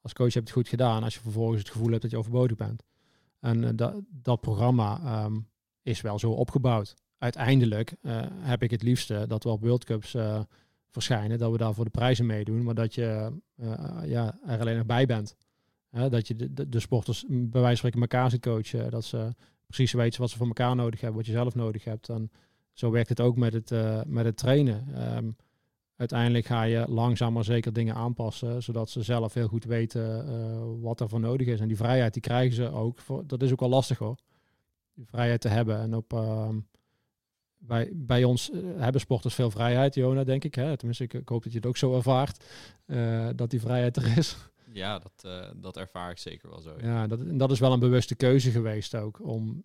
[0.01, 2.17] Als coach heb je het goed gedaan als je vervolgens het gevoel hebt dat je
[2.17, 2.83] overbodig bent.
[3.41, 5.39] En eh, dat, dat programma ehm,
[5.83, 6.95] is wel zo opgebouwd.
[7.19, 10.17] Uiteindelijk eh, heb ik het liefste dat we op World Cups
[10.91, 11.39] verschijnen.
[11.39, 12.63] Dat we daar voor de prijzen meedoen.
[12.63, 15.37] Maar dat je eh, ja, er alleen nog bij bent.
[15.91, 18.91] Dat je de, de, sporters mm, bij wijze van spreken elkaar ziet coachen.
[18.91, 19.35] Dat ze
[19.67, 22.09] precies weten wat ze van elkaar nodig hebben, wat je zelf nodig hebt.
[22.09, 22.31] En
[22.73, 24.95] zo werkt het ook met het, eh, met het trainen.
[24.95, 25.31] Ehm,
[25.97, 30.63] uiteindelijk ga je langzaam maar zeker dingen aanpassen, zodat ze zelf heel goed weten eh,
[30.81, 31.61] wat er voor nodig is.
[31.61, 32.99] En die vrijheid die krijgen ze ook.
[33.27, 34.17] Dat is ook wel lastig hoor.
[34.95, 35.79] Die vrijheid te hebben.
[35.79, 36.59] En op, ehm,
[37.61, 40.55] bij, bij ons eh, hebben sporters veel vrijheid, Jona, denk ik.
[40.55, 40.77] Hè?
[40.77, 42.45] Tenminste, ik, ik hoop dat je het ook zo ervaart.
[42.87, 44.37] eh, dat die vrijheid er is.
[44.73, 46.75] Ja, dat, eh, dat ervaar ik zeker wel zo.
[46.79, 46.87] Ja.
[46.87, 49.65] Ja, dat, en dat is wel een bewuste keuze geweest ook om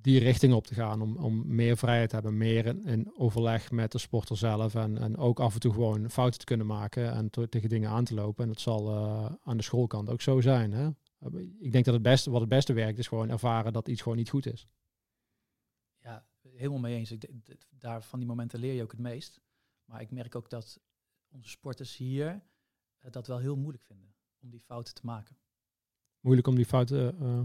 [0.00, 1.02] die richting op te gaan.
[1.02, 4.74] Om, om meer vrijheid te hebben, meer in, in overleg met de sporter zelf.
[4.74, 8.04] En, en ook af en toe gewoon fouten te kunnen maken en tegen dingen aan
[8.04, 8.42] te lopen.
[8.42, 10.72] En dat zal eh, aan de schoolkant ook zo zijn.
[10.72, 10.88] Hè?
[11.58, 14.18] Ik denk dat het beste, wat het beste werkt, is gewoon ervaren dat iets gewoon
[14.18, 14.66] niet goed is.
[16.02, 16.24] Ja,
[16.56, 17.10] helemaal mee eens.
[17.10, 17.30] Ik,
[17.70, 19.40] daar van die momenten leer je ook het meest.
[19.84, 20.80] Maar ik merk ook dat
[21.28, 22.42] onze sporters hier
[22.98, 25.36] eh, dat wel heel moeilijk vinden om die fouten te maken.
[26.20, 27.18] Moeilijk om die fouten.
[27.20, 27.42] eh,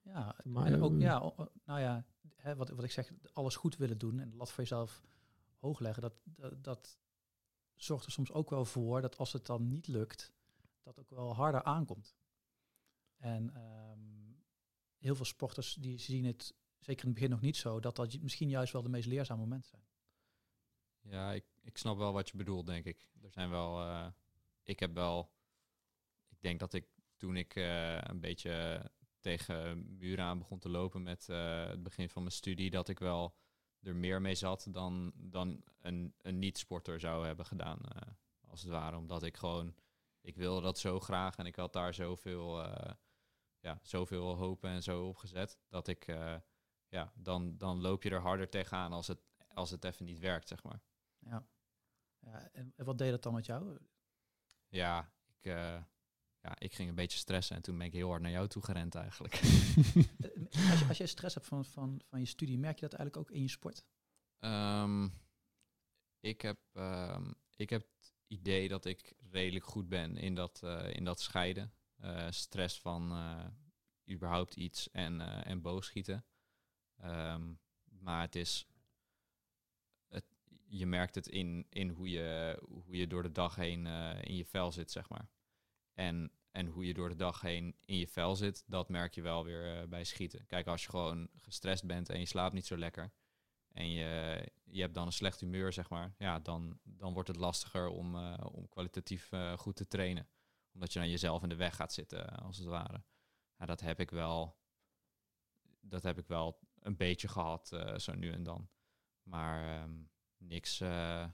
[0.00, 1.32] Ja, Maar, en ook, eh, ja,
[1.64, 4.62] nou ja, hè, wat, wat ik zeg, alles goed willen doen en de lat voor
[4.62, 5.02] jezelf
[5.58, 6.98] hoog leggen, dat, dat, dat
[7.74, 10.32] zorgt er soms ook wel voor dat als het dan niet lukt,
[10.82, 12.16] dat ook wel harder aankomt.
[13.16, 14.00] En ehm,
[14.98, 18.20] heel veel sporters die zien het, zeker in het begin nog niet zo, dat dat
[18.20, 19.82] misschien juist wel de meest leerzame momenten zijn.
[21.02, 23.08] Ja, ik, ik snap wel wat je bedoelt, denk ik.
[23.22, 23.80] Er zijn wel.
[23.80, 24.06] eh,
[24.62, 25.32] ik heb wel.
[26.28, 28.84] Ik denk dat ik toen ik eh, een beetje
[29.20, 32.98] tegen muren aan begon te lopen met eh, het begin van mijn studie, dat ik
[32.98, 33.36] wel
[33.80, 37.78] er meer mee zat dan, dan een, een niet-sporter zou hebben gedaan,
[38.40, 38.96] als het ware.
[38.96, 39.74] Omdat ik gewoon.
[40.20, 42.58] Ik wilde dat zo graag en ik had daar zoveel,
[43.60, 45.58] ja, zoveel hoop en zo op gezet.
[45.68, 46.06] Dat ik.
[46.92, 50.48] Ja, dan, dan loop je er harder tegenaan als het, als het even niet werkt,
[50.48, 50.80] zeg maar.
[51.18, 51.46] Ja.
[52.18, 53.78] Ja, en, wat deed dat dan met jou?
[54.68, 55.82] Ja, ik, eh,
[56.40, 58.62] ja, ik ging een beetje stressen en toen ben ik heel hard naar jou toe
[58.62, 59.34] gerend eigenlijk.
[60.52, 62.98] Eh, als, je, als je stress hebt van, van, van je studie, merk je dat
[62.98, 63.84] eigenlijk ook in je sport?
[64.38, 65.08] Ehm,
[66.20, 70.94] ik, heb, ehm, ik heb het idee dat ik redelijk goed ben in dat, eh,
[70.94, 71.72] in dat scheiden.
[72.30, 73.12] Stress van
[74.10, 76.24] überhaupt iets en, en boogschieten.
[76.96, 77.52] Ehm,
[77.84, 78.66] maar het is...
[80.08, 80.24] Het,
[80.66, 84.36] je merkt het in, in hoe, je, hoe je door de dag heen eh, in
[84.36, 85.28] je vel zit, zeg maar.
[85.94, 89.22] En, en hoe je door de dag heen in je vel zit, dat merk je
[89.22, 90.46] wel weer eh, bij schieten.
[90.46, 93.12] Kijk, als je gewoon gestrest bent en je slaapt niet zo lekker
[93.72, 97.36] en je, je hebt dan een slecht humeur, zeg maar, ja, dan, dan wordt het
[97.36, 100.28] lastiger om, eh, om kwalitatief goed te trainen.
[100.72, 103.02] Omdat je dan jezelf in de weg gaat zitten, als het ware.
[103.58, 104.56] Ja, dat heb ik wel,
[105.80, 108.68] dat heb ik wel een beetje gehad, eh, zo nu en dan.
[109.22, 110.02] Maar ehm,
[110.36, 110.80] niks.
[110.80, 111.28] eh,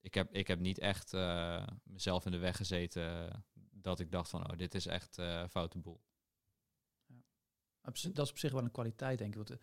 [0.00, 4.30] ik, heb, ik heb niet echt eh, mezelf in de weg gezeten dat ik dacht
[4.30, 5.14] van, oh, dit is echt
[5.50, 6.02] foute boel.
[7.92, 9.48] Zi- Dat is op zich wel een kwaliteit, denk ik.
[9.48, 9.60] Want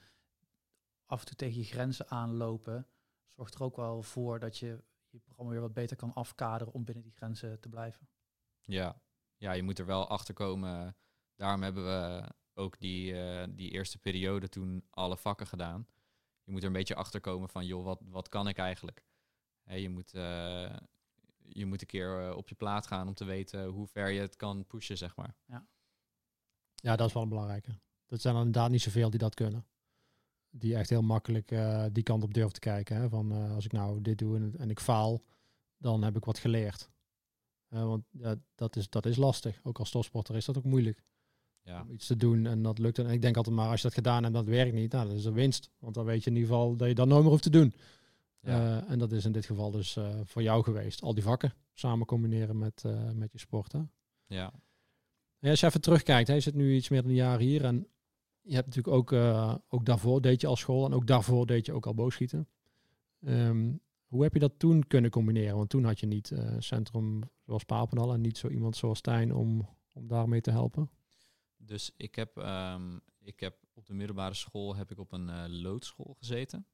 [1.05, 2.87] af en toe tegen je grenzen aanlopen
[3.27, 6.83] zorgt er ook wel voor dat je je programma weer wat beter kan afkaderen om
[6.85, 8.09] binnen die grenzen te blijven.
[8.61, 9.01] Ja,
[9.37, 10.95] ja je moet er wel achter komen.
[11.35, 15.87] Daarom hebben we ook die, eh, die eerste periode toen alle vakken gedaan.
[16.43, 19.05] Je moet er een beetje achter komen van, joh, wat, wat kan ik eigenlijk?
[19.63, 20.75] Je, moet, eh,
[21.37, 24.19] je moet een keer eh, op je plaat gaan om te weten hoe ver je
[24.19, 25.35] het kan pushen, zeg maar.
[26.75, 27.79] Ja, dat is wel een belangrijke.
[28.09, 29.65] Dat zijn er inderdaad niet zoveel die dat kunnen.
[30.49, 32.95] Die echt heel makkelijk eh, die kant op durven te kijken.
[32.95, 33.09] Hè?
[33.09, 35.23] Van eh, als ik nou dit doe en, en ik faal,
[35.77, 36.89] dan heb ik wat geleerd.
[37.67, 39.59] Eh, want ja, dat, is, dat is lastig.
[39.63, 41.03] Ook als topsporter is dat ook moeilijk.
[41.69, 42.99] Ja, Om iets te doen en dat lukt.
[42.99, 45.07] En ik denk altijd maar, als je dat gedaan hebt en dat werkt niet, nou,
[45.07, 45.69] dat is een winst.
[45.79, 47.73] Want dan weet je in ieder geval dat je dat nooit meer hoeft te doen.
[48.41, 48.81] ja.
[48.81, 51.01] Eh, en dat is in dit geval dus eh, voor jou geweest.
[51.01, 53.71] Al die vakken samen combineren met, eh, met je sport.
[53.71, 53.79] Hè?
[54.27, 54.53] ja.
[55.41, 57.65] Ja, als je even terugkijkt, hè, je zit nu iets meer dan een jaar hier.
[57.65, 57.87] En
[58.41, 59.11] je hebt natuurlijk ook,
[59.69, 60.85] ook daarvoor deed je al school.
[60.85, 62.47] En ook daarvoor deed je ook al boogschieten.
[63.21, 63.71] Ehm,
[64.07, 65.55] hoe heb je dat toen kunnen combineren?
[65.55, 69.33] Want toen had je niet een centrum zoals Papendal en niet zo iemand zoals Stijn
[69.33, 70.89] om, om daarmee te helpen.
[71.61, 75.43] Dus ik heb, ehm, ik heb op de middelbare school heb ik op een eh,
[75.47, 76.67] loodschool gezeten.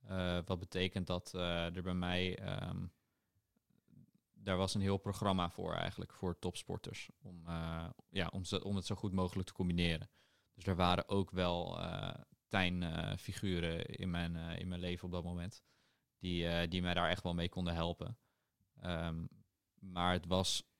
[0.00, 2.86] Eh, wat betekent dat eh, er bij mij ehm,
[4.32, 7.10] daar was een heel programma voor eigenlijk, voor topsporters.
[7.18, 7.46] Om,
[8.08, 10.10] ja, om, om het zo goed mogelijk te combineren.
[10.54, 11.78] Dus er waren ook wel
[12.48, 15.62] Tijn-figuren in, mijn, in mijn leven op dat moment.
[16.18, 18.18] Die, die mij daar echt wel mee konden helpen.
[18.80, 19.26] Ehm,
[19.74, 20.71] maar het was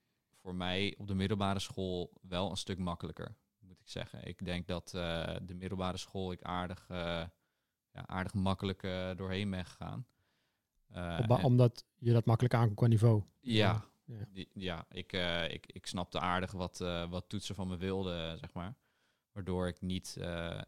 [0.43, 4.27] voor mij op de middelbare school wel een stuk makkelijker, moet ik zeggen.
[4.27, 8.83] Ik denk dat de middelbare school ik aardig, ja, aardig makkelijk
[9.17, 10.07] doorheen ben gegaan.
[11.43, 13.23] Omdat je dat makkelijk aan qua niveau.
[13.41, 14.45] Ja, ja.
[14.53, 15.13] ja ik,
[15.49, 16.79] ik, ik snapte aardig wat,
[17.09, 18.77] wat toetsen van me wilden, zeg maar.
[19.33, 20.19] Waardoor ik niet,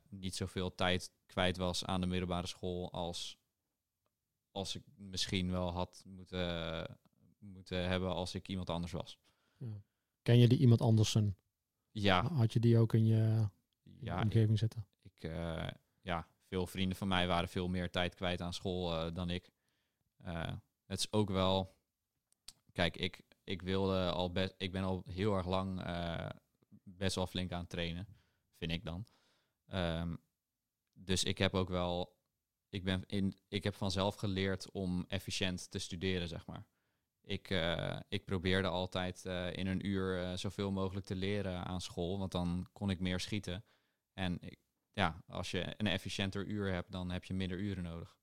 [0.08, 3.38] niet zoveel tijd kwijt was aan de middelbare school als,
[4.50, 6.98] als ik misschien wel had moeten,
[7.38, 9.18] moeten hebben als ik iemand anders was.
[10.22, 11.36] Ken je die iemand andersen?
[11.90, 12.32] Ja.
[12.32, 13.48] Had je die ook in je,
[14.00, 14.86] ja, omgeving zitten?
[15.02, 15.30] Ik,
[16.00, 19.50] ja, veel vrienden van mij waren veel meer tijd kwijt aan school dan ik.
[20.24, 20.52] Uh,
[20.84, 21.76] het is ook wel.
[22.72, 24.54] Kijk, ik, ik wilde al best.
[24.58, 25.82] Ik ben al heel erg lang
[26.82, 28.06] best wel flink aan het trainen.
[28.56, 29.06] Vind ik dan.
[29.72, 30.18] Um,
[30.92, 32.16] dus ik heb ook wel.
[32.68, 36.66] Ik, ben in, ik heb vanzelf geleerd om efficiënt te studeren, zeg maar.
[37.26, 42.32] Ik, uh, ik probeerde altijd in een uur zoveel mogelijk te leren aan school, want
[42.32, 43.64] dan kon ik meer schieten.
[44.12, 44.58] En ik,
[44.92, 48.16] ja, als je een efficiënter uur hebt, dan heb je minder uren nodig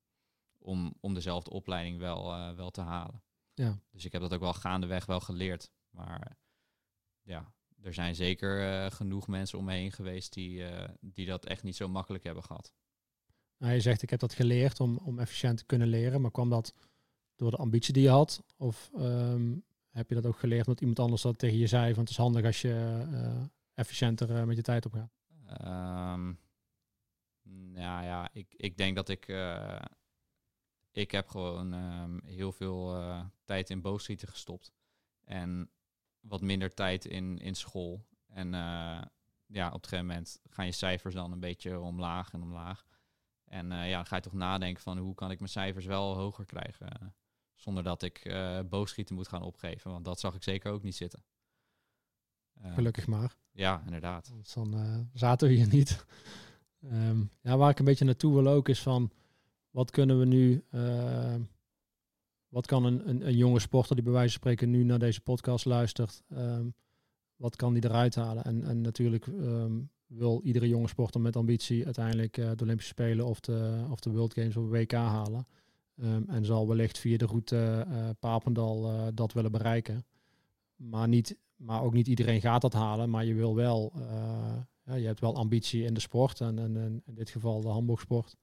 [0.58, 3.24] om, om dezelfde opleiding wel, wel te halen.
[3.54, 3.80] Ja.
[3.92, 5.72] Dus ik heb dat ook wel gaandeweg wel geleerd.
[5.90, 6.38] Maar
[7.22, 10.64] ja, er zijn zeker genoeg mensen om me heen geweest die,
[11.00, 12.74] die dat echt niet zo makkelijk hebben gehad.
[13.58, 16.50] Nou, je zegt ik heb dat geleerd om, om efficiënt te kunnen leren, maar kwam
[16.50, 16.74] dat
[17.42, 18.44] door de ambitie die je had?
[18.58, 22.04] Of um, heb je dat ook geleerd omdat iemand anders dat tegen je zei van
[22.04, 23.06] het is handig als je
[23.74, 25.12] efficiënter met je tijd opgaat?
[25.62, 26.40] Um,
[27.74, 29.34] nou ja, ik, ik denk dat ik
[30.92, 33.06] ik heb gewoon um, heel veel
[33.44, 34.72] tijd in boogschieten gestopt.
[35.24, 35.70] En
[36.20, 38.06] wat minder tijd in, in school.
[38.28, 38.52] En
[39.46, 42.86] ja, op een gegeven moment gaan je cijfers dan een beetje omlaag en omlaag.
[43.46, 46.46] En ja, dan ga je toch nadenken van hoe kan ik mijn cijfers wel hoger
[46.46, 47.16] krijgen.
[47.62, 48.36] Zonder dat ik
[48.70, 49.92] boogschieten moet gaan opgeven.
[49.92, 51.24] Want dat zag ik zeker ook niet zitten.
[52.62, 53.36] Gelukkig maar.
[53.52, 54.34] Ja, inderdaad.
[54.54, 56.06] dan zaten we hier niet.
[56.84, 59.12] um, ja, waar ik een beetje naartoe wil ook is van
[59.72, 61.36] wat kunnen we nu, uh,
[62.48, 65.22] wat kan een, een, een, jonge sporter die bij wijze van spreken nu naar deze
[65.22, 66.74] podcast luistert, um,
[67.36, 68.44] wat kan die eruit halen?
[68.44, 73.26] En, en natuurlijk um, wil iedere jonge sporter met ambitie uiteindelijk uh, de Olympische Spelen
[73.26, 75.48] of de, of de World Games of WK halen.
[76.04, 80.06] Um, en zal wellicht via de route uh, Papendal uh, dat willen bereiken.
[80.76, 83.94] Maar, niet, maar ook niet iedereen gaat dat halen, maar je wil wel,
[84.84, 87.68] ja, je hebt wel ambitie in de sport en, en, en in dit geval de
[87.68, 88.36] handboogsport.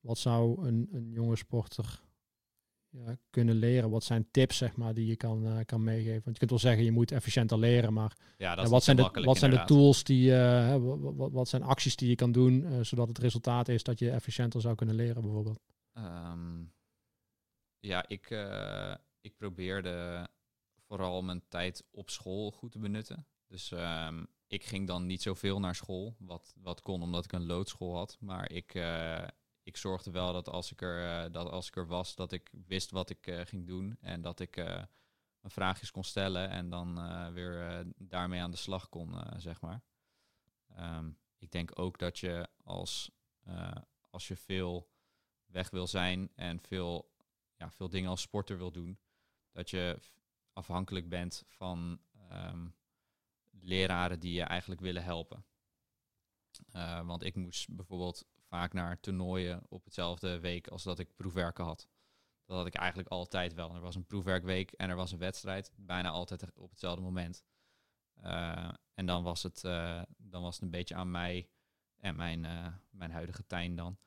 [0.00, 2.02] Wat zou een, een jonge sporter
[2.88, 3.90] ja, kunnen leren?
[3.90, 6.22] Wat zijn tips zeg maar, die je kan, kan meegeven?
[6.24, 9.10] Want je kunt wel zeggen, je moet efficiënter leren, maar ja, dat wat, zijn de,
[9.24, 13.18] wat zijn de tools die, wat, wat, zijn acties die je kan doen, zodat het
[13.18, 15.60] resultaat is dat je efficiënter zou kunnen leren bijvoorbeeld?
[15.98, 16.74] Um,
[17.78, 18.30] ja, ik,
[19.20, 20.28] ik probeerde
[20.78, 23.26] vooral mijn tijd op school goed te benutten.
[23.46, 27.46] Dus um, ik ging dan niet zoveel naar school, wat, wat kon omdat ik een
[27.46, 28.16] loodschool had.
[28.20, 28.74] Maar ik,
[29.62, 32.50] ik zorgde wel dat als ik er, uh, dat als ik er was, dat ik
[32.66, 33.96] wist wat ik ging doen.
[34.00, 36.94] En dat ik mijn vraagjes kon stellen en dan
[37.32, 39.82] weer daarmee aan de slag kon, zeg maar.
[40.78, 43.10] Um, ik denk ook dat je als,
[44.10, 44.94] als je veel
[45.46, 47.10] weg wil zijn en veel,
[47.56, 48.98] ja, veel dingen als sporter wil doen,
[49.52, 49.98] dat je
[50.52, 52.00] afhankelijk bent van
[52.32, 52.74] um,
[53.50, 55.44] leraren die je eigenlijk willen helpen.
[57.04, 61.88] want ik moest bijvoorbeeld vaak naar toernooien op hetzelfde week als dat ik proefwerken had.
[62.44, 63.74] Dat had ik eigenlijk altijd wel.
[63.74, 67.44] Er was een proefwerkweek en er was een wedstrijd, bijna altijd op hetzelfde moment.
[68.24, 71.48] Uh, en dan was, het, uh, dan was het een beetje aan mij
[71.96, 72.40] en mijn,
[72.90, 73.98] mijn huidige Tijn dan,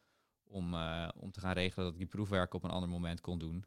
[0.49, 0.73] om,
[1.15, 3.65] om te gaan regelen dat ik die proefwerken op een ander moment kon doen.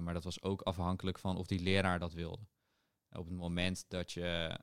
[0.00, 2.46] maar dat was ook afhankelijk van of die leraar dat wilde.
[3.10, 4.58] Op het moment dat je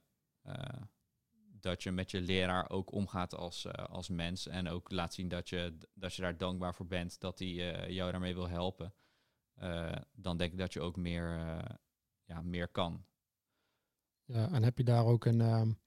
[1.62, 4.48] dat je met je leraar ook omgaat als, als mens.
[4.48, 7.48] En ook laat zien dat je, dat je daar dankbaar voor bent dat hij
[7.92, 8.94] jou daarmee wil helpen.
[10.12, 11.40] Dan denk ik dat je ook meer,
[12.24, 13.06] ja, meer kan.
[14.26, 15.80] Ja, en heb je daar ook een, um,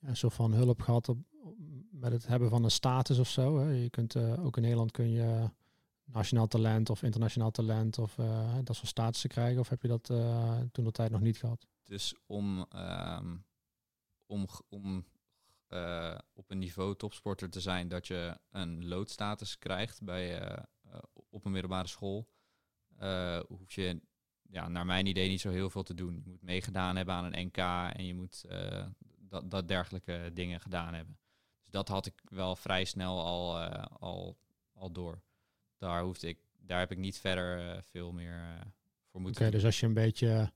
[0.00, 1.18] een soort van hulp gehad op,
[1.90, 3.58] met het hebben van een status of zo?
[3.58, 3.70] Hè?
[3.70, 5.50] Je kunt ook in Nederland kun je
[6.04, 8.14] nationaal talent of internationaal talent of
[8.64, 9.60] dat soort statussen krijgen.
[9.60, 10.04] Of heb je dat
[10.72, 11.66] toen de tijd nog niet gehad?
[11.84, 13.44] Dus om um,
[14.26, 15.04] om, om
[16.32, 20.56] op een niveau topsporter te zijn dat je een loodstatus krijgt bij,
[21.30, 22.28] op een middelbare school,
[23.48, 24.00] hoef je
[24.50, 26.14] ja, naar mijn idee niet zo heel veel te doen.
[26.14, 27.56] Je moet meegedaan hebben aan een NK
[27.96, 28.86] en je moet eh,
[29.18, 31.18] dat, dat dergelijke dingen gedaan hebben.
[31.68, 34.36] Dus dat had ik wel vrij snel al, eh, al,
[34.74, 35.20] al door.
[35.78, 38.66] Daar, hoefde ik, daar heb ik niet verder eh, veel meer eh,
[39.10, 40.52] voor moeten Oké, dus als je een beetje...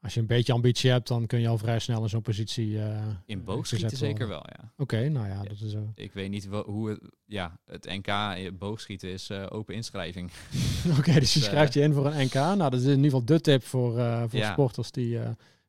[0.00, 2.78] Als je een beetje ambitie hebt, dan kun je al vrij snel in zo'n positie.
[3.24, 4.72] In boogschieten zeker wel, ja.
[4.76, 5.42] Oké, nou ja, Ja.
[5.42, 5.92] dat is zo.
[5.94, 7.00] Ik weet niet hoe het...
[7.24, 8.12] Ja, het NK
[8.58, 10.30] boogschieten is open inschrijving.
[10.98, 12.34] Oké, dus je Dus, schrijft je in voor een NK.
[12.34, 13.92] Nou, dat is in ieder geval de tip voor,
[14.28, 14.52] voor Ja.
[14.52, 15.18] sporters die,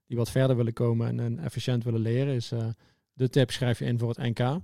[0.06, 2.36] die wat verder willen komen en, en efficiënt willen leren.
[2.36, 2.52] Is
[3.18, 4.40] de tip, schrijf je in voor het NK.
[4.40, 4.62] Ehm,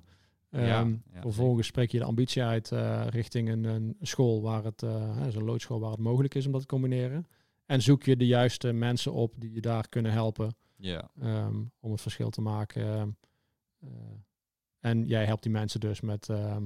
[0.52, 0.88] ja,
[1.22, 5.32] vervolgens spreek je de ambitie uit eh, richting een, een school waar het, eh, hè,
[5.32, 7.28] zo'n loodschool waar het mogelijk is om dat te combineren.
[7.66, 11.92] En zoek je de juiste mensen op die je daar kunnen helpen Ja, ehm, om
[11.92, 13.18] het verschil te maken.
[13.80, 13.90] eh,
[14.80, 16.64] en jij helpt die mensen dus met, ehm,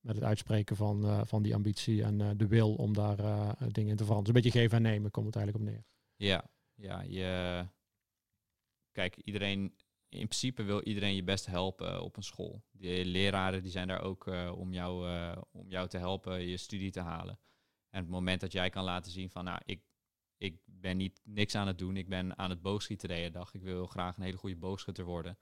[0.00, 3.50] met het uitspreken van, eh, van die ambitie en eh, de wil om daar eh,
[3.68, 4.24] dingen in te veranderen.
[4.24, 5.84] Dus een beetje geven en nemen komt het eigenlijk op neer.
[6.16, 7.66] Ja, ja, je...
[8.92, 9.74] Kijk, iedereen...
[10.10, 12.64] In principe wil iedereen je best helpen eh, op een school.
[12.70, 16.56] De leraren die zijn daar ook eh, om, jou, eh, om jou te helpen je
[16.56, 17.38] studie te halen.
[17.90, 19.44] En het moment dat jij kan laten zien van...
[19.44, 19.82] Nou, ik,
[20.36, 21.96] ik ben niet niks aan het doen.
[21.96, 23.54] Ik ben aan het boogschieten de hele dag.
[23.54, 25.38] Ik wil graag een hele goede boogschutter worden.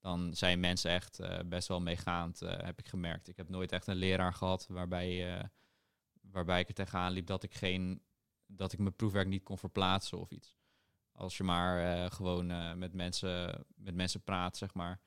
[0.00, 3.28] Dan zijn mensen echt best wel meegaand, heb ik gemerkt.
[3.28, 5.50] Ik heb nooit echt een leraar gehad waarbij,
[6.20, 8.02] waarbij ik er tegenaan liep dat ik geen
[8.46, 10.54] dat ik mijn proefwerk niet kon verplaatsen of iets.
[11.20, 15.00] Als je maar eh, gewoon eh, met, mensen, met mensen praat, zeg maar.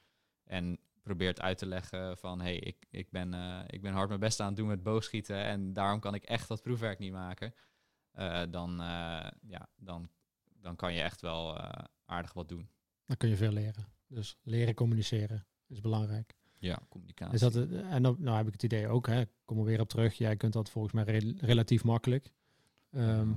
[0.43, 2.39] En probeert uit te leggen van...
[2.39, 4.83] hé, hey, ik, ik, ben, eh, ik ben hard mijn best aan het doen met
[4.83, 5.43] boogschieten...
[5.43, 7.53] en daarom kan ik echt dat proefwerk niet maken.
[8.49, 8.75] Dan,
[9.41, 10.09] ja, dan,
[10.61, 11.57] dan kan je echt wel
[12.05, 12.69] aardig wat doen.
[13.05, 13.85] Dan kun je veel leren.
[14.07, 16.35] Dus leren communiceren is belangrijk.
[16.59, 17.33] Ja, communicatie.
[17.33, 19.79] Is dat, het- en dan nou heb ik het idee ook, hè, kom er weer
[19.79, 20.13] op terug.
[20.13, 22.31] Jij kunt dat volgens mij re- relatief makkelijk.
[22.91, 23.33] Ehm,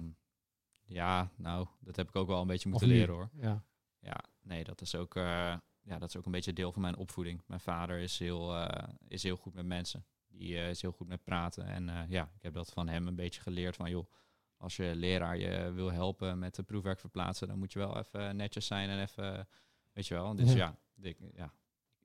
[0.86, 3.30] ja, nou, dat heb ik ook wel een beetje moeten leren hoor.
[3.32, 3.64] Ja.
[3.98, 6.96] Ja, nee, dat is ook, eh, ja, dat is ook een beetje deel van mijn
[6.96, 7.42] opvoeding.
[7.46, 10.04] Mijn vader is heel, eh, is heel goed met mensen.
[10.28, 11.66] Die eh, is heel goed met praten.
[11.66, 14.10] En ja, ik heb dat van hem een beetje geleerd van, joh,
[14.56, 18.36] als je leraar je wil helpen met de proefwerk verplaatsen, dan moet je wel even
[18.36, 19.48] netjes zijn en even,
[19.92, 20.34] weet je wel.
[20.34, 20.56] Dus Ja.
[20.56, 21.52] ja, ik, ja,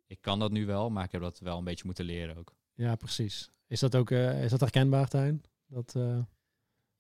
[0.08, 2.56] ik kan dat nu wel, maar ik heb dat wel een beetje moeten leren ook.
[2.74, 3.52] ja, precies.
[3.68, 5.44] Is dat ook is dat herkenbaar, Tijn?
[5.68, 5.96] Dat,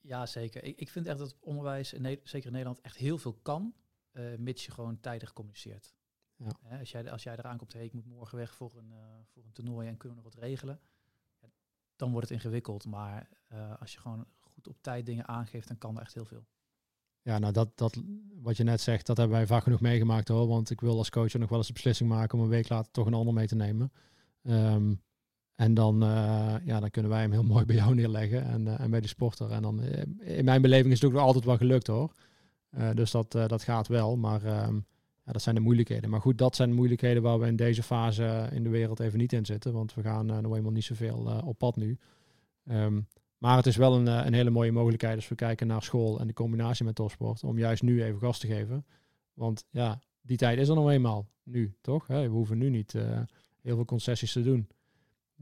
[0.02, 0.64] Ja, zeker.
[0.64, 3.74] Ik, ik vind echt dat onderwijs, in zeker in Nederland, echt heel veel kan,
[4.12, 5.94] eh, mits je gewoon tijdig communiceert.
[6.36, 6.52] Ja.
[6.62, 8.98] Hè, als, jij, als jij eraan komt, hey, ik moet morgen weg voor een, eh,
[9.24, 10.80] voor een toernooi en kunnen we nog wat regelen,
[11.40, 11.50] ja,
[11.96, 12.86] dan wordt het ingewikkeld.
[12.86, 16.26] Maar eh, als je gewoon goed op tijd dingen aangeeft, dan kan er echt heel
[16.26, 16.46] veel.
[17.22, 18.02] Ja, nou dat, dat
[18.34, 20.48] wat je net zegt, dat hebben wij vaak genoeg meegemaakt hoor.
[20.48, 22.92] Want ik wil als coach nog wel eens de beslissing maken om een week later
[22.92, 23.92] toch een ander mee te nemen.
[24.42, 24.94] Ehm,
[25.56, 28.80] en dan, eh, ja, dan kunnen wij hem heel mooi bij jou neerleggen en, eh,
[28.80, 29.52] en bij de sporter.
[29.52, 32.12] En dan, eh, in mijn beleving is het ook altijd wel gelukt hoor.
[32.94, 34.76] Dus dat, dat gaat wel, maar ehm,
[35.26, 36.10] ja, dat zijn de moeilijkheden.
[36.10, 39.20] Maar goed, dat zijn de moeilijkheden waar we in deze fase in de wereld even
[39.20, 39.74] niet in zitten.
[39.74, 41.98] Want we gaan nou eenmaal niet zoveel op pad nu.
[42.72, 46.20] Um, maar het is wel een, een hele mooie mogelijkheid als we kijken naar school
[46.20, 47.44] en de combinatie met topsport.
[47.44, 48.86] Om juist nu even gas te geven.
[49.34, 51.28] Want ja, die tijd is er nog eenmaal.
[51.44, 52.08] Nu, toch?
[52.08, 52.92] We hoeven nu niet
[53.62, 54.68] heel veel concessies te doen.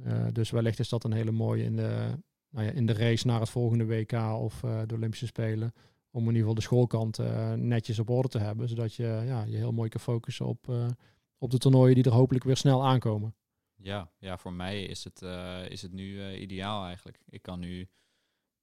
[0.06, 2.18] Uh, dus wellicht is dat een hele mooie in de,
[2.50, 5.74] nou ja, in de race naar het volgende WK of uh, de Olympische Spelen.
[6.12, 8.70] Om in ieder geval de schoolkant uh, netjes op orde te hebben.
[8.70, 10.74] Zodat je ja, je heel mooi kan focussen op,
[11.38, 13.36] op de toernooien die er hopelijk weer snel aankomen.
[13.76, 15.22] Ja, ja voor mij is het,
[15.72, 17.20] is het nu ideaal eigenlijk.
[17.30, 17.88] Ik kan nu,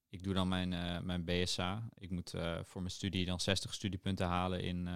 [0.08, 0.68] ik doe dan mijn,
[1.04, 1.88] mijn BSA.
[1.94, 4.88] Ik moet voor mijn studie dan 60 studiepunten halen in,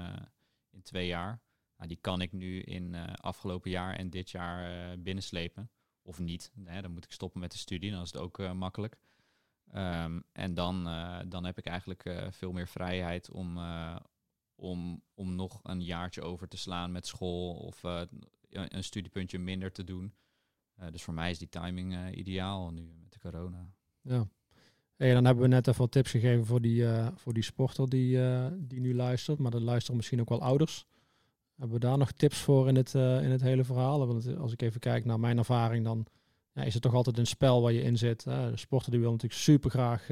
[0.70, 1.40] in twee jaar.
[1.76, 5.70] Nou, die kan ik nu in afgelopen jaar en dit jaar binnenslepen.
[6.10, 6.52] Of niet.
[6.54, 8.96] Dan moet ik stoppen met de studie, dan is het ook uh, makkelijk.
[9.74, 13.58] Um, en dan, uh, dan heb ik eigenlijk uh, veel meer vrijheid om,
[14.54, 17.82] om, om nog een jaartje over te slaan met school of
[18.50, 20.14] een studiepuntje minder te doen.
[20.90, 23.72] Dus voor mij is die timing ideaal nu met de corona.
[24.00, 24.28] Ja.
[24.96, 28.18] Hey, dan hebben we net even wat tips gegeven voor die, voor die sporter die,
[28.66, 29.38] die nu luistert.
[29.38, 30.86] Maar er luisteren misschien ook wel ouders.
[31.60, 34.06] Hebben we daar nog tips voor in het, uh, in het hele verhaal?
[34.06, 36.06] Want als ik even kijk naar mijn ervaring, dan
[36.52, 38.24] ja, is het toch altijd een spel waar je in zit.
[38.24, 38.50] Hè?
[38.50, 40.06] De sporter die wil natuurlijk super graag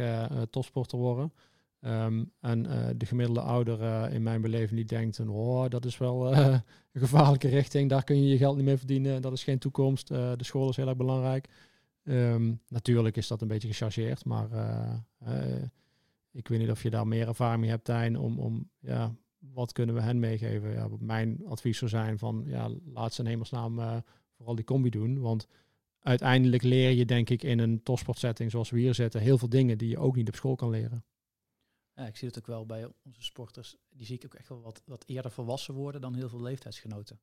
[0.50, 1.32] topsporter worden.
[1.80, 2.62] Um, en
[2.96, 7.90] de gemiddelde ouder in mijn beleving die denkt, oh, dat is wel een gevaarlijke richting,
[7.90, 10.76] daar kun je je geld niet mee verdienen, dat is geen toekomst, de school is
[10.76, 11.48] heel erg belangrijk.
[12.02, 14.48] Um, natuurlijk is dat een beetje gechargeerd, maar
[16.32, 19.72] ik weet niet of je daar meer ervaring mee hebt, Tijn, om, om ja, wat
[19.72, 20.70] kunnen we hen meegeven?
[20.72, 24.02] Ja, mijn advies zou zijn van, ja, laat ze in hemelsnaam
[24.36, 25.46] vooral die combi doen, want
[25.98, 29.78] uiteindelijk leer je denk ik in een topsportsetting zoals we hier zitten heel veel dingen
[29.78, 31.04] die je ook niet op school kan leren.
[31.94, 33.76] Ja, ik zie het ook wel bij onze sporters.
[33.88, 37.20] Die zie ik ook echt wel wat, wat eerder volwassen worden dan heel veel leeftijdsgenoten.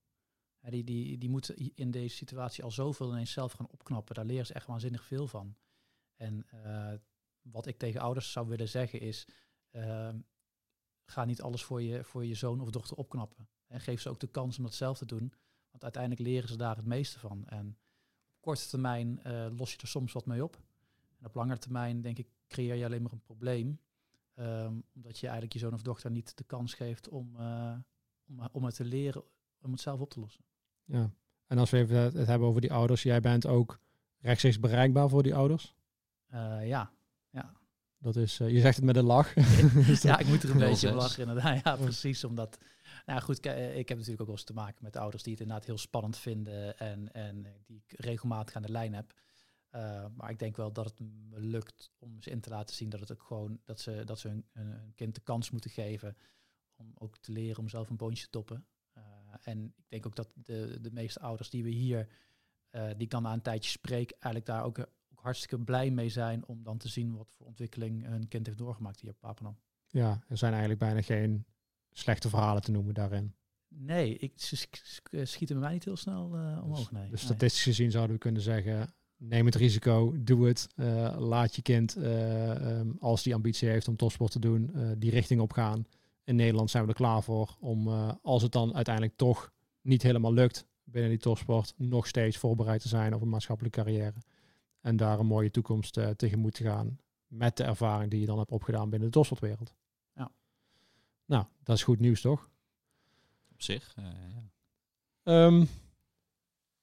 [0.59, 4.16] Die, die, die moeten in deze situatie al zoveel ineens zelf gaan opknappen.
[4.16, 5.55] Daar leren ze echt waanzinnig veel van.
[6.16, 6.93] En eh,
[7.41, 9.28] wat ik tegen ouders zou willen zeggen is...
[9.72, 10.20] ehm,
[11.06, 13.47] ga niet alles voor je, voor je zoon of dochter opknappen.
[13.68, 15.34] En geef ze ook de kans om dat zelf te doen.
[15.72, 17.47] Want uiteindelijk leren ze daar het meeste van.
[17.47, 17.68] En
[18.36, 20.62] op korte termijn eh, los je er soms wat mee op.
[21.20, 23.80] En op lange termijn, denk ik, creëer je alleen maar een probleem.
[24.34, 27.78] Ehm, omdat je eigenlijk je zoon of dochter niet de kans geeft om, eh,
[28.28, 29.24] om, om het te leren,
[29.62, 30.43] om het zelf op te lossen.
[30.84, 31.12] Ja.
[31.47, 33.80] En als we even het, hebben over die ouders, jij bent ook
[34.18, 35.76] rechtstreeks bereikbaar voor die ouders.
[36.28, 36.93] Eh, ja.
[37.98, 39.34] Dat is, eh, je zegt het met een lach.
[40.02, 41.64] Ja, ik moet er een beetje om lachen inderdaad.
[41.64, 42.24] Ja, precies.
[42.24, 42.58] Omdat,
[43.06, 45.41] nou goed, eh, ik heb natuurlijk ook wel eens te maken met ouders die het
[45.41, 49.14] inderdaad heel spannend vinden en, en die ik regelmatig aan de lijn heb.
[49.70, 52.89] Eh, maar ik denk wel dat het me lukt om ze in te laten zien
[52.89, 54.46] dat het ook gewoon dat ze, dat ze hun,
[54.96, 56.18] kind de kans moeten geven
[56.76, 58.66] om ook te leren om zelf een boontje te toppen.
[58.93, 59.04] Eh,
[59.43, 62.08] en ik denk ook dat de, de meeste ouders die we hier,
[62.70, 64.89] eh, die ik dan na een tijdje spreek, eigenlijk daar eh, ook
[65.26, 68.99] hartstikke blij mee zijn om dan te zien wat voor ontwikkeling hun kind heeft doorgemaakt
[68.99, 69.55] hier op Papendal.
[69.88, 71.45] ja, er zijn eigenlijk bijna geen
[71.91, 73.34] slechte verhalen te noemen daarin.
[73.67, 76.91] Nee, ik, ze sk- schieten bij mij niet heel snel eh, omhoog.
[76.91, 77.09] Nee.
[77.09, 80.67] Dus statistisch gezien zouden we kunnen zeggen, neem het risico, doe het.
[80.76, 84.89] eh, laat je kind, eh, ehm, als die ambitie heeft om topsport te doen, eh,
[84.97, 85.86] die richting op gaan.
[86.23, 89.51] In Nederland zijn we er klaar voor om, eh, als het dan uiteindelijk toch
[89.82, 94.13] niet helemaal lukt binnen die topsport, nog steeds voorbereid te zijn op een maatschappelijke carrière.
[94.86, 98.38] En daar een mooie toekomst eh, tegemoet te gaan met de ervaring die je dan
[98.38, 99.74] hebt opgedaan binnen de topsportwereld.
[100.16, 100.32] Ja.
[101.26, 102.50] Nou, dat is goed nieuws toch?
[103.52, 104.44] Op zich, eh, ja.
[105.24, 105.66] Ehm,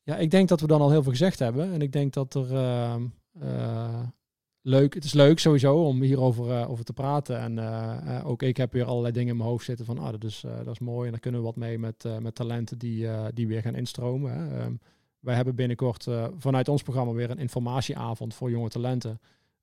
[0.03, 1.73] ja, ik denk dat we dan al heel veel gezegd hebben.
[1.73, 3.07] En ik denk dat er ehm,
[3.39, 4.03] eh,
[4.61, 7.39] leuk, het is leuk sowieso om hierover eh, over te praten.
[7.39, 7.59] En
[8.25, 10.57] ook ik heb weer allerlei dingen in mijn hoofd zitten van, ah, dat is, eh,
[10.57, 11.05] dat is mooi.
[11.05, 13.75] En daar kunnen we wat mee met, eh, met talenten die, eh, die weer gaan
[13.75, 14.33] instromen.
[14.33, 14.61] Hè.
[14.61, 14.75] Ehm,
[15.23, 19.21] wij hebben binnenkort eh, vanuit ons programma weer een informatieavond voor jonge talenten.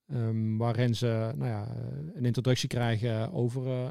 [0.08, 1.76] ehm, waarin ze nou ja, eh,
[2.14, 3.90] een introductie krijgen over eh,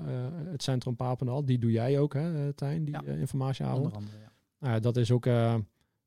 [0.50, 1.44] het Centrum Papendal.
[1.44, 3.12] Die doe jij ook, hè, Tijn, die Ja.
[3.12, 3.78] informatieavond.
[3.84, 4.32] Onder andere, ja.
[4.58, 5.24] Nou ja, dat is ook,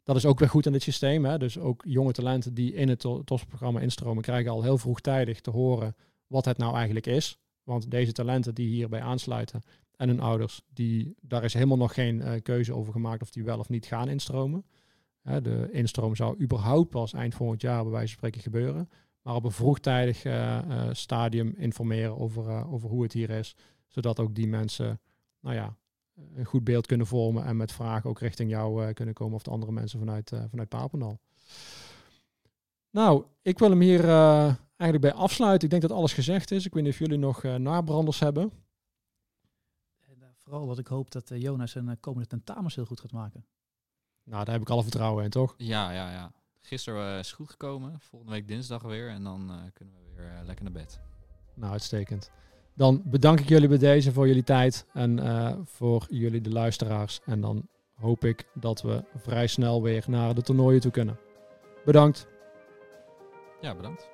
[0.03, 1.25] dat is ook weer goed in dit systeem.
[1.25, 1.37] Hè?
[1.37, 5.49] Dus ook jonge talenten die in het to- TOS-programma instromen, krijgen al heel vroegtijdig te
[5.49, 5.95] horen
[6.27, 7.39] wat het nou eigenlijk is.
[7.63, 9.61] Want deze talenten die hierbij aansluiten
[9.95, 13.59] en hun ouders, die, daar is helemaal nog geen keuze over gemaakt of die wel
[13.59, 14.65] of niet gaan instromen.
[15.21, 18.89] De instroom zou überhaupt pas eind volgend jaar bij wijze van spreken gebeuren.
[19.21, 23.55] Maar op een vroegtijdig eh, eh, stadium informeren over, eh, over hoe het hier is.
[23.87, 24.99] Zodat ook die mensen,
[25.39, 25.77] nou ja,
[26.35, 29.51] een goed beeld kunnen vormen en met vragen ook richting jou kunnen komen of de
[29.51, 31.19] andere mensen vanuit, vanuit Papendal.
[32.89, 34.03] Nou, ik wil hem hier
[34.81, 35.63] eigenlijk bij afsluiten.
[35.63, 36.65] Ik denk dat alles gezegd is.
[36.65, 38.51] Ik weet niet of jullie nog eh, nabranders hebben.
[39.99, 43.45] En, eh, vooral wat ik hoop dat Jonas eh, komende tentamens heel goed gaat maken.
[44.23, 45.53] Nou, daar heb ik alle vertrouwen in, toch?
[45.57, 46.31] Ja, ja, ja.
[46.61, 47.99] Gisteren eh, is goed gekomen.
[47.99, 49.09] Volgende week dinsdag weer.
[49.09, 50.99] En dan eh, kunnen we weer eh, lekker naar bed.
[51.53, 52.31] Nou, uitstekend.
[52.75, 55.19] Dan bedank ik jullie bij deze voor jullie tijd en
[55.65, 57.19] voor jullie de luisteraars.
[57.25, 61.19] En dan hoop ik dat we vrij snel weer naar de toernooien toe kunnen.
[61.85, 62.27] Bedankt.
[63.61, 64.09] Ja, bedankt.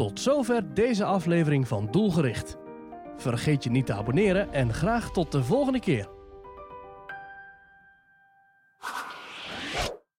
[0.00, 2.56] Tot zover deze aflevering van Doelgericht.
[3.16, 6.08] Vergeet je niet te abonneren en graag tot de volgende keer.